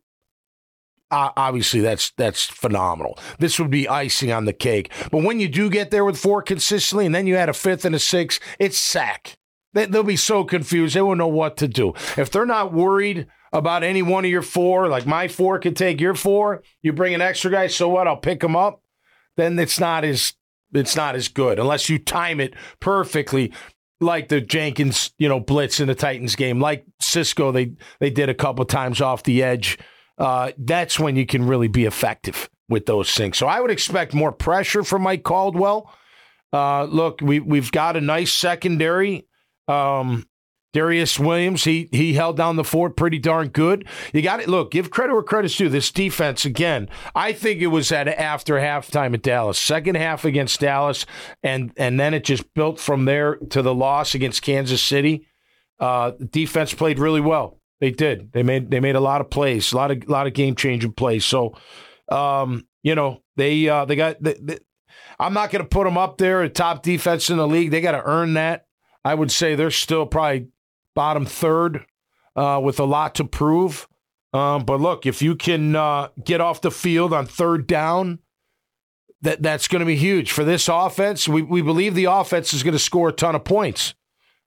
Uh, 1.10 1.32
obviously, 1.38 1.80
that's 1.80 2.12
that's 2.18 2.46
phenomenal. 2.46 3.18
This 3.40 3.60
would 3.60 3.70
be 3.70 3.88
icing 3.88 4.32
on 4.32 4.44
the 4.44 4.52
cake. 4.52 4.92
But 5.10 5.24
when 5.24 5.40
you 5.40 5.48
do 5.48 5.70
get 5.70 5.90
there 5.90 6.04
with 6.04 6.18
four 6.18 6.42
consistently, 6.42 7.06
and 7.06 7.16
then 7.16 7.28
you 7.28 7.38
add 7.38 7.48
a 7.48 7.54
fifth 7.54 7.86
and 7.86 7.96
a 7.96 8.00
sixth, 8.00 8.42
it's 8.60 8.78
sack. 8.78 9.38
They, 9.74 9.86
they'll 9.86 10.04
be 10.04 10.18
so 10.18 10.44
confused. 10.44 10.96
They 10.96 11.02
won't 11.02 11.18
know 11.18 11.28
what 11.28 11.56
to 11.58 11.68
do. 11.68 11.94
If 12.18 12.30
they're 12.30 12.46
not 12.46 12.74
worried 12.74 13.28
about 13.54 13.84
any 13.84 14.02
one 14.02 14.26
of 14.26 14.32
your 14.32 14.42
four, 14.42 14.90
like 14.90 15.06
my 15.06 15.30
four 15.30 15.60
could 15.60 15.78
take 15.78 16.02
your 16.02 16.16
four, 16.16 16.62
you 16.82 16.92
bring 16.92 17.14
an 17.14 17.22
extra 17.22 17.52
guy, 17.52 17.68
so 17.68 17.88
what? 17.88 18.08
I'll 18.08 18.18
pick 18.18 18.42
them 18.42 18.56
up. 18.56 18.82
Then 19.38 19.58
it's 19.60 19.80
not 19.80 20.04
as 20.04 20.34
it's 20.74 20.96
not 20.96 21.16
as 21.16 21.30
good 21.30 21.60
unless 21.60 21.90
you 21.90 21.98
time 21.98 22.42
it 22.42 22.54
perfectly, 22.82 23.54
like 24.00 24.28
the 24.28 24.42
Jenkins, 24.42 25.12
you 25.18 25.28
know, 25.28 25.40
blitz 25.40 25.80
in 25.80 25.88
the 25.88 25.96
Titans 25.96 26.36
game, 26.36 26.60
like 26.60 26.86
Cisco. 27.00 27.52
They 27.52 27.74
they 28.00 28.10
did 28.10 28.30
a 28.30 28.34
couple 28.34 28.66
times 28.66 29.02
off 29.02 29.24
the 29.24 29.44
edge. 29.44 29.78
Uh, 30.18 30.52
that's 30.58 31.00
when 31.00 31.16
you 31.16 31.26
can 31.26 31.48
really 31.48 31.68
be 31.68 31.86
effective 31.86 32.50
with 32.70 32.86
those 32.86 33.14
things. 33.14 33.38
So 33.38 33.48
I 33.48 33.62
would 33.62 33.72
expect 33.72 34.14
more 34.14 34.32
pressure 34.32 34.84
from 34.84 35.04
Mike 35.04 35.24
Caldwell. 35.24 35.92
Uh, 36.52 36.84
look, 36.86 37.22
we 37.22 37.40
we've 37.40 37.72
got 37.72 37.98
a 37.98 38.02
nice 38.02 38.32
secondary. 38.32 39.28
Um, 39.68 40.28
Darious 40.78 41.18
Williams, 41.18 41.64
he 41.64 41.90
he 41.92 42.14
held 42.14 42.38
down 42.38 42.56
the 42.56 42.64
fort 42.64 42.96
pretty 42.96 43.18
darn 43.18 43.48
good. 43.48 43.88
You 44.14 44.22
got 44.22 44.42
it. 44.42 44.48
Look, 44.48 44.70
give 44.70 44.92
credit 44.92 45.14
where 45.14 45.24
credit's 45.24 45.58
due. 45.58 45.70
This 45.70 45.92
defense 45.92 46.46
again. 46.46 46.88
I 47.16 47.34
think 47.34 47.62
it 47.62 47.68
was 47.68 47.92
at 47.92 48.08
after 48.08 48.56
halftime 48.56 49.16
at 49.16 49.24
Dallas, 49.24 49.58
second 49.58 49.96
half 49.96 50.24
against 50.24 50.60
Dallas, 50.60 51.08
and 51.42 51.74
and 51.78 52.00
then 52.00 52.14
it 52.14 52.24
just 52.24 52.54
built 52.54 52.80
from 52.80 53.06
there 53.06 53.38
to 53.38 53.64
the 53.64 53.74
loss 53.74 54.14
against 54.14 54.44
Kansas 54.44 54.80
City. 54.80 55.28
Uh, 55.80 56.12
defense 56.30 56.76
played 56.76 57.00
really 57.00 57.22
well. 57.22 57.60
They 57.80 57.90
did. 57.90 58.32
They 58.32 58.44
made 58.44 58.70
they 58.70 58.80
made 58.80 58.96
a 58.96 59.00
lot 59.00 59.22
of 59.22 59.32
plays, 59.32 59.74
a 59.74 59.78
lot 59.78 59.90
of 59.90 60.08
lot 60.08 60.28
of 60.28 60.34
game 60.34 60.54
changing 60.54 60.94
plays. 60.94 61.26
So, 61.26 61.56
um, 62.12 62.68
you 62.84 62.94
know, 62.94 63.24
they 63.36 63.68
uh, 63.68 63.86
they 63.86 63.96
got. 63.96 64.22
They, 64.22 64.36
they, 64.40 64.60
I'm 65.20 65.34
not 65.34 65.50
going 65.50 65.64
to 65.64 65.68
put 65.70 65.86
them 65.86 65.98
up 65.98 66.20
there 66.20 66.44
at 66.44 66.54
top 66.54 66.84
defense 66.84 67.32
in 67.32 67.38
the 67.38 67.48
league. 67.48 67.72
They 67.72 67.82
got 67.82 67.94
to 67.94 68.04
earn 68.04 68.36
that. 68.36 68.66
I 69.04 69.16
would 69.16 69.32
say 69.32 69.56
they're 69.56 69.72
still 69.72 70.06
probably 70.06 70.50
bottom 70.98 71.28
third 71.28 71.86
uh, 72.36 72.60
with 72.64 72.80
a 72.80 72.84
lot 72.84 73.14
to 73.14 73.24
prove. 73.24 73.88
Um, 74.34 74.66
but 74.66 74.82
look, 74.82 75.06
if 75.06 75.22
you 75.22 75.36
can 75.36 75.76
uh, 75.76 76.08
get 76.26 76.42
off 76.42 76.62
the 76.62 76.72
field 76.72 77.14
on 77.14 77.28
third 77.28 77.68
down, 77.68 78.18
that 79.22 79.44
that's 79.44 79.68
going 79.68 79.82
to 79.82 79.86
be 79.86 79.96
huge 79.96 80.32
for 80.32 80.44
this 80.44 80.68
offense. 80.68 81.28
We 81.28 81.44
we 81.44 81.62
believe 81.62 81.94
the 81.94 82.06
offense 82.06 82.52
is 82.52 82.64
going 82.64 82.74
to 82.74 82.80
score 82.80 83.10
a 83.10 83.14
ton 83.14 83.36
of 83.36 83.44
points. 83.44 83.94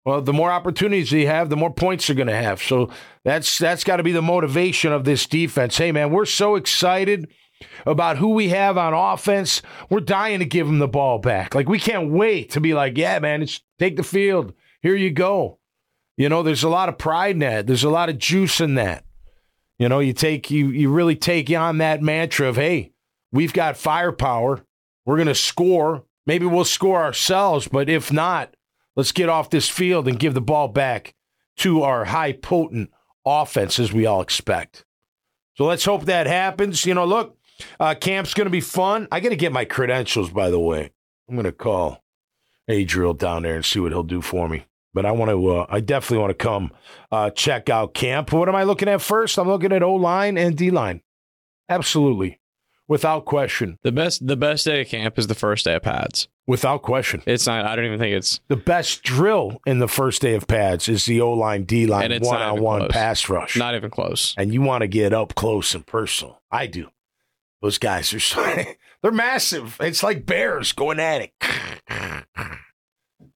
Well, 0.05 0.21
the 0.21 0.33
more 0.33 0.51
opportunities 0.51 1.11
they 1.11 1.25
have, 1.25 1.49
the 1.49 1.55
more 1.55 1.71
points 1.71 2.07
they're 2.07 2.15
going 2.15 2.27
to 2.27 2.35
have. 2.35 2.63
So 2.63 2.89
that's 3.23 3.59
that's 3.59 3.83
got 3.83 3.97
to 3.97 4.03
be 4.03 4.11
the 4.11 4.21
motivation 4.23 4.91
of 4.91 5.03
this 5.05 5.27
defense. 5.27 5.77
Hey, 5.77 5.91
man, 5.91 6.09
we're 6.09 6.25
so 6.25 6.55
excited 6.55 7.29
about 7.85 8.17
who 8.17 8.29
we 8.29 8.49
have 8.49 8.75
on 8.75 8.95
offense. 8.95 9.61
We're 9.87 9.99
dying 9.99 10.39
to 10.39 10.45
give 10.45 10.65
them 10.65 10.79
the 10.79 10.87
ball 10.87 11.19
back. 11.19 11.53
Like 11.53 11.69
we 11.69 11.79
can't 11.79 12.11
wait 12.11 12.49
to 12.51 12.59
be 12.59 12.73
like, 12.73 12.97
yeah, 12.97 13.19
man, 13.19 13.43
it's 13.43 13.61
take 13.77 13.97
the 13.97 14.03
field. 14.03 14.53
Here 14.81 14.95
you 14.95 15.11
go. 15.11 15.58
You 16.19 16.27
know, 16.27 16.43
there's 16.43 16.63
a 16.63 16.69
lot 16.69 16.89
of 16.89 16.97
pride 16.97 17.35
in 17.35 17.39
that. 17.39 17.65
There's 17.65 17.85
a 17.85 17.89
lot 17.89 18.09
of 18.09 18.17
juice 18.17 18.59
in 18.59 18.75
that. 18.75 19.05
You 19.77 19.87
know, 19.87 19.99
you 19.99 20.11
take 20.11 20.51
you 20.51 20.67
you 20.67 20.91
really 20.91 21.15
take 21.15 21.49
on 21.49 21.77
that 21.77 22.01
mantra 22.01 22.49
of, 22.49 22.57
hey, 22.57 22.91
we've 23.31 23.53
got 23.53 23.77
firepower. 23.77 24.65
We're 25.05 25.17
gonna 25.17 25.33
score. 25.33 26.03
Maybe 26.25 26.45
we'll 26.45 26.65
score 26.65 27.01
ourselves, 27.01 27.69
but 27.69 27.89
if 27.89 28.11
not, 28.11 28.53
let's 28.97 29.13
get 29.13 29.29
off 29.29 29.49
this 29.49 29.69
field 29.69 30.09
and 30.09 30.19
give 30.19 30.33
the 30.33 30.41
ball 30.41 30.67
back 30.67 31.15
to 31.59 31.83
our 31.83 32.03
high 32.03 32.33
potent 32.33 32.91
offense 33.25 33.79
as 33.79 33.93
we 33.93 34.05
all 34.05 34.19
expect. 34.19 34.83
So 35.55 35.65
let's 35.65 35.85
hope 35.85 36.03
that 36.05 36.27
happens. 36.27 36.85
You 36.85 36.95
know, 36.95 37.05
look, 37.05 37.37
uh, 37.79 37.95
camp's 37.95 38.33
going 38.33 38.45
to 38.45 38.51
be 38.51 38.61
fun. 38.61 39.07
I 39.11 39.21
got 39.21 39.29
to 39.29 39.35
get 39.37 39.53
my 39.53 39.65
credentials, 39.65 40.29
by 40.29 40.49
the 40.49 40.59
way. 40.59 40.91
I'm 41.27 41.35
going 41.35 41.45
to 41.45 41.51
call 41.51 42.03
Adriel 42.67 43.13
down 43.13 43.43
there 43.43 43.55
and 43.55 43.65
see 43.65 43.79
what 43.79 43.91
he'll 43.91 44.03
do 44.03 44.21
for 44.21 44.47
me. 44.47 44.65
But 44.93 45.05
I 45.05 45.11
want 45.11 45.29
to, 45.29 45.49
uh, 45.49 45.65
I 45.69 45.81
definitely 45.81 46.17
want 46.17 46.31
to 46.31 46.43
come 46.43 46.71
uh, 47.11 47.29
check 47.29 47.69
out 47.69 47.93
camp. 47.93 48.31
What 48.33 48.49
am 48.49 48.55
I 48.55 48.63
looking 48.63 48.89
at 48.89 49.01
first? 49.01 49.37
I'm 49.37 49.47
looking 49.47 49.71
at 49.71 49.83
O 49.83 49.93
line 49.93 50.37
and 50.37 50.57
D 50.57 50.71
line. 50.71 51.01
Absolutely. 51.67 52.39
Without 52.87 53.25
question. 53.25 53.77
The 53.83 53.91
best 53.91 54.25
the 54.25 54.35
best 54.35 54.65
day 54.65 54.81
of 54.81 54.87
camp 54.87 55.19
is 55.19 55.27
the 55.27 55.35
first 55.35 55.65
day 55.65 55.75
of 55.75 55.83
pads. 55.83 56.27
Without 56.47 56.81
question. 56.81 57.21
It's 57.27 57.45
not. 57.45 57.63
I 57.67 57.75
don't 57.75 57.85
even 57.85 57.99
think 57.99 58.15
it's. 58.15 58.39
The 58.47 58.55
best 58.55 59.03
drill 59.03 59.61
in 59.67 59.77
the 59.77 59.87
first 59.87 60.23
day 60.23 60.33
of 60.33 60.47
pads 60.47 60.89
is 60.89 61.05
the 61.05 61.21
O 61.21 61.33
line, 61.33 61.65
D 61.65 61.85
line, 61.85 62.05
And 62.05 62.13
it's 62.13 62.27
not 62.27 62.59
one 62.59 62.81
on 62.81 62.81
one 62.81 62.89
pass 62.89 63.29
rush. 63.29 63.55
Not 63.55 63.75
even 63.75 63.91
close. 63.91 64.33
and 64.39 64.51
you 64.51 64.63
want 64.63 64.81
to 64.81 64.87
get 64.87 65.13
up 65.13 65.35
close 65.35 65.75
and 65.75 65.85
personal. 65.85 66.41
I 66.51 66.65
do. 66.65 66.89
Those 67.61 67.77
guys 67.77 68.11
are 68.13 68.19
so, 68.19 68.41
they're 69.03 69.11
massive. 69.11 69.77
It's 69.79 70.01
like 70.01 70.25
bears 70.25 70.71
going 70.71 70.99
at 70.99 71.21
it. 71.21 71.31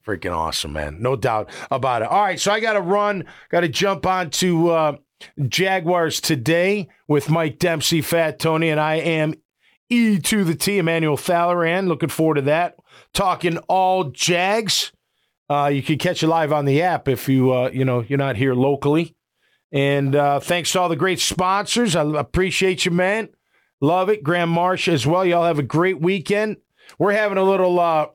Freaking 0.06 0.36
awesome, 0.36 0.74
man. 0.74 1.02
No 1.02 1.16
doubt 1.16 1.50
about 1.72 2.02
it. 2.02 2.10
All 2.10 2.22
right, 2.22 2.40
so 2.40 2.52
I 2.52 2.60
got 2.60 2.74
to 2.74 2.82
run. 2.82 3.24
Got 3.50 3.62
to 3.62 3.70
jump 3.70 4.06
on 4.06 4.30
to 4.32 4.70
uh, 4.70 4.98
Jaguars 5.48 6.20
today 6.20 6.90
with 7.08 7.30
Mike 7.30 7.58
Dempsey, 7.58 8.02
Fat 8.02 8.38
Tony, 8.38 8.70
and 8.70 8.80
I 8.80 8.96
am 8.96 9.34
E 9.90 10.20
to 10.20 10.44
the 10.44 10.56
T, 10.56 10.78
Emmanuel 10.78 11.16
Thalleran. 11.16 11.88
Looking 11.88 12.10
forward 12.10 12.36
to 12.36 12.42
that. 12.44 12.76
Talking 13.14 13.58
all 13.70 14.06
Jags. 14.06 14.92
Uh, 15.50 15.68
you 15.68 15.84
can 15.84 15.98
catch 15.98 16.24
it 16.24 16.28
live 16.28 16.52
on 16.52 16.66
the 16.66 16.82
app 16.82 17.08
if 17.08 17.30
you 17.30 17.54
uh, 17.54 17.70
you 17.72 17.86
know 17.86 18.02
you're 18.02 18.18
not 18.18 18.36
here 18.36 18.56
locally. 18.56 19.16
And 19.72 20.16
uh, 20.16 20.40
thanks 20.40 20.72
to 20.74 20.82
all 20.82 20.90
the 20.90 20.96
great 20.96 21.20
sponsors. 21.20 21.96
I 21.96 22.04
appreciate 22.20 22.86
you, 22.86 22.92
man. 22.92 23.30
Love 23.82 24.10
it. 24.10 24.24
Graham 24.24 24.50
Marsh 24.50 24.88
as 24.88 25.06
well. 25.08 25.26
Y'all 25.26 25.46
have 25.46 25.60
a 25.60 25.64
great 25.64 26.00
weekend. 26.00 26.58
We're 27.00 27.14
having 27.14 27.38
a 27.38 27.44
little 27.44 27.80
uh, 27.80 28.08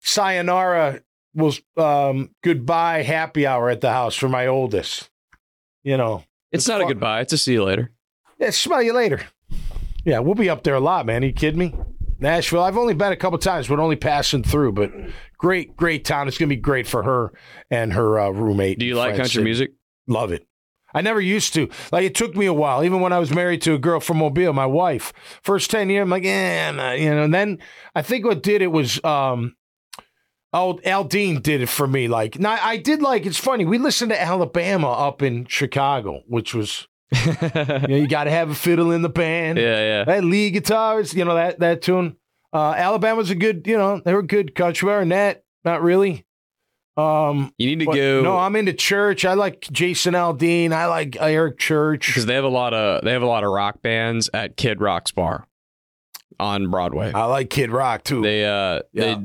sayonara 0.00 1.00
we'll 1.38 1.54
um, 1.76 2.30
goodbye 2.42 3.02
happy 3.02 3.46
hour 3.46 3.70
at 3.70 3.80
the 3.80 3.90
house 3.90 4.14
for 4.14 4.28
my 4.28 4.46
oldest. 4.46 5.08
You 5.82 5.96
know, 5.96 6.24
It's 6.52 6.68
not 6.68 6.80
a 6.80 6.84
goodbye. 6.86 7.20
It's 7.20 7.32
a 7.32 7.38
see 7.38 7.54
you 7.54 7.64
later. 7.64 7.90
yeah, 8.38 8.50
smell 8.50 8.82
you 8.82 8.92
later. 8.92 9.22
Yeah, 10.04 10.18
we'll 10.20 10.34
be 10.34 10.50
up 10.50 10.62
there 10.64 10.74
a 10.74 10.80
lot, 10.80 11.06
man. 11.06 11.22
Are 11.22 11.26
you 11.26 11.32
kidding 11.32 11.58
me? 11.58 11.74
Nashville. 12.18 12.62
I've 12.62 12.76
only 12.76 12.94
been 12.94 13.12
a 13.12 13.16
couple 13.16 13.38
times, 13.38 13.68
but 13.68 13.78
only 13.78 13.96
passing 13.96 14.42
through. 14.42 14.72
But 14.72 14.92
great, 15.38 15.76
great 15.76 16.04
town. 16.04 16.26
It's 16.28 16.36
gonna 16.38 16.48
be 16.48 16.56
great 16.56 16.86
for 16.86 17.02
her 17.04 17.32
and 17.70 17.92
her 17.92 18.18
uh, 18.18 18.30
roommate. 18.30 18.78
Do 18.78 18.86
you 18.86 18.96
like 18.96 19.16
country 19.16 19.42
music? 19.44 19.70
Love 20.08 20.32
it. 20.32 20.44
I 20.94 21.02
never 21.02 21.20
used 21.20 21.52
to. 21.54 21.68
Like 21.92 22.04
it 22.04 22.14
took 22.14 22.34
me 22.34 22.46
a 22.46 22.52
while, 22.52 22.82
even 22.82 23.00
when 23.00 23.12
I 23.12 23.18
was 23.18 23.30
married 23.30 23.62
to 23.62 23.74
a 23.74 23.78
girl 23.78 24.00
from 24.00 24.16
Mobile, 24.18 24.52
my 24.52 24.66
wife. 24.66 25.12
First 25.42 25.70
ten 25.70 25.90
years, 25.90 26.02
I'm 26.02 26.10
like, 26.10 26.24
eh, 26.24 26.70
nah, 26.72 26.92
you 26.92 27.14
know. 27.14 27.22
And 27.24 27.34
then 27.34 27.58
I 27.94 28.02
think 28.02 28.24
what 28.24 28.42
did 28.42 28.62
it 28.62 28.68
was, 28.72 29.02
um, 29.04 29.54
oh, 30.52 30.80
Aldean 30.84 31.42
did 31.42 31.60
it 31.62 31.68
for 31.68 31.86
me. 31.86 32.08
Like, 32.08 32.38
now 32.38 32.58
I 32.60 32.76
did 32.76 33.02
like. 33.02 33.26
It's 33.26 33.38
funny. 33.38 33.64
We 33.64 33.78
listened 33.78 34.10
to 34.10 34.20
Alabama 34.20 34.90
up 34.92 35.22
in 35.22 35.46
Chicago, 35.46 36.22
which 36.26 36.54
was, 36.54 36.86
you, 37.12 37.32
know, 37.54 37.86
you 37.88 38.06
got 38.08 38.24
to 38.24 38.30
have 38.30 38.50
a 38.50 38.54
fiddle 38.54 38.90
in 38.92 39.02
the 39.02 39.08
band. 39.08 39.58
Yeah, 39.58 39.78
yeah. 39.78 40.04
That 40.04 40.24
lead 40.24 40.50
guitars, 40.52 41.14
you 41.14 41.24
know 41.24 41.34
that 41.34 41.58
that 41.60 41.82
tune. 41.82 42.16
Uh, 42.52 42.72
Alabama's 42.76 43.28
a 43.30 43.34
good, 43.34 43.66
you 43.66 43.76
know, 43.76 44.00
they 44.04 44.14
were 44.14 44.22
good 44.22 44.54
country. 44.54 44.88
Arnett, 44.90 45.44
not 45.64 45.82
really. 45.82 46.24
Um, 46.96 47.52
You 47.58 47.76
need 47.76 47.84
to 47.84 47.92
go. 47.94 48.22
No, 48.22 48.36
I'm 48.38 48.56
into 48.56 48.72
church. 48.72 49.24
I 49.24 49.34
like 49.34 49.68
Jason 49.70 50.14
Aldean. 50.14 50.72
I 50.72 50.86
like 50.86 51.16
Eric 51.20 51.58
Church. 51.58 52.06
because 52.08 52.26
they 52.26 52.34
have 52.34 52.42
a 52.44 52.48
lot 52.48 52.74
of 52.74 53.04
they 53.04 53.12
have 53.12 53.22
a 53.22 53.26
lot 53.26 53.44
of 53.44 53.50
rock 53.50 53.82
bands 53.82 54.28
at 54.34 54.56
Kid 54.56 54.80
Rock's 54.80 55.12
bar 55.12 55.46
on 56.40 56.70
Broadway. 56.70 57.12
I 57.12 57.24
like 57.26 57.50
Kid 57.50 57.70
Rock 57.70 58.02
too. 58.02 58.22
They 58.22 58.44
uh 58.44 58.80
Yeah. 58.92 59.14
they, 59.14 59.16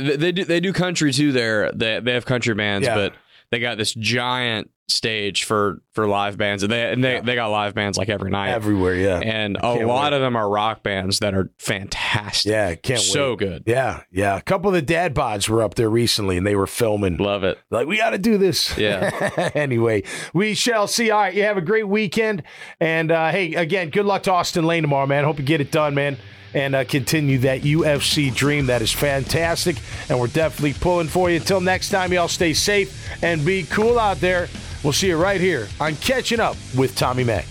they 0.00 0.16
they 0.16 0.32
do 0.32 0.44
they 0.44 0.60
do 0.60 0.72
country 0.72 1.12
too 1.12 1.32
there. 1.32 1.72
They 1.72 2.00
they 2.00 2.12
have 2.14 2.24
country 2.26 2.54
bands, 2.54 2.86
Yeah. 2.86 2.94
but 2.94 3.14
they 3.50 3.58
got 3.58 3.78
this 3.78 3.92
giant 3.94 4.70
stage 4.88 5.44
for 5.44 5.80
for 5.94 6.06
live 6.08 6.36
bands. 6.36 6.62
And 6.64 6.72
they 6.72 6.92
and 6.92 7.02
they, 7.02 7.14
Yeah. 7.14 7.20
they 7.20 7.34
got 7.36 7.48
live 7.48 7.74
bands 7.74 7.96
like 7.96 8.08
every 8.08 8.30
night. 8.30 8.50
Everywhere, 8.50 8.94
yeah. 8.94 9.18
and 9.20 9.56
a 9.60 9.86
lot 9.86 10.10
wait. 10.12 10.16
of 10.16 10.20
them 10.20 10.34
are 10.36 10.48
rock 10.48 10.82
bands 10.82 11.20
that 11.20 11.32
are 11.34 11.50
fantastic. 11.58 12.50
yeah, 12.50 12.74
can't 12.74 13.00
so 13.00 13.30
wait. 13.30 13.38
good. 13.38 13.62
Yeah, 13.66 14.02
yeah. 14.10 14.36
A 14.36 14.40
couple 14.42 14.68
of 14.68 14.74
the 14.74 14.82
dad 14.82 15.14
bods 15.14 15.48
were 15.48 15.62
up 15.62 15.74
there 15.74 15.88
recently 15.90 16.36
and 16.36 16.46
they 16.46 16.56
were 16.56 16.66
filming. 16.66 17.16
Love 17.18 17.44
it. 17.44 17.58
Like, 17.70 17.86
we 17.86 17.96
got 17.98 18.10
to 18.10 18.18
do 18.18 18.36
this. 18.38 18.76
Yeah. 18.76 19.50
anyway, 19.54 20.02
we 20.34 20.54
shall 20.54 20.86
see. 20.88 21.10
All 21.10 21.20
right. 21.20 21.34
You 21.34 21.44
have 21.44 21.56
a 21.56 21.60
great 21.62 21.86
weekend. 21.88 22.42
And 22.80 23.10
uh, 23.12 23.30
hey, 23.30 23.54
again, 23.54 23.90
good 23.90 24.06
luck 24.06 24.24
to 24.24 24.32
Austin 24.32 24.64
Lane 24.64 24.82
tomorrow, 24.82 25.06
man. 25.06 25.22
Hope 25.24 25.38
you 25.38 25.44
get 25.44 25.60
it 25.60 25.70
done, 25.70 25.94
man 25.94 26.16
and 26.54 26.74
uh, 26.74 26.84
continue 26.84 27.38
that 27.38 27.62
UFC 27.62 28.34
dream. 28.34 28.66
That 28.66 28.82
is 28.82 28.92
fantastic, 28.92 29.76
and 30.08 30.18
we're 30.18 30.28
definitely 30.28 30.74
pulling 30.74 31.08
for 31.08 31.30
you. 31.30 31.36
Until 31.36 31.60
next 31.60 31.90
time, 31.90 32.12
y'all 32.12 32.28
stay 32.28 32.52
safe 32.52 33.22
and 33.22 33.44
be 33.44 33.64
cool 33.64 33.98
out 33.98 34.20
there. 34.20 34.48
We'll 34.82 34.92
see 34.92 35.08
you 35.08 35.16
right 35.16 35.40
here 35.40 35.68
on 35.78 35.96
Catching 35.96 36.40
Up 36.40 36.56
with 36.76 36.96
Tommy 36.96 37.24
Mac. 37.24 37.46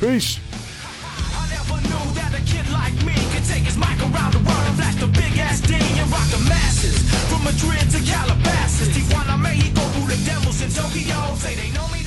Peace. 0.00 0.40
Madrid 7.52 7.90
to 7.90 7.98
Calabasas, 8.10 8.88
Tijuana, 8.88 9.36
Mexico, 9.38 9.82
the 10.06 10.16
devils 10.24 10.62
in 10.62 10.70
Tokyo 10.70 11.34
say 11.34 11.54
they 11.54 11.70
know 11.72 11.88
me. 11.88 12.01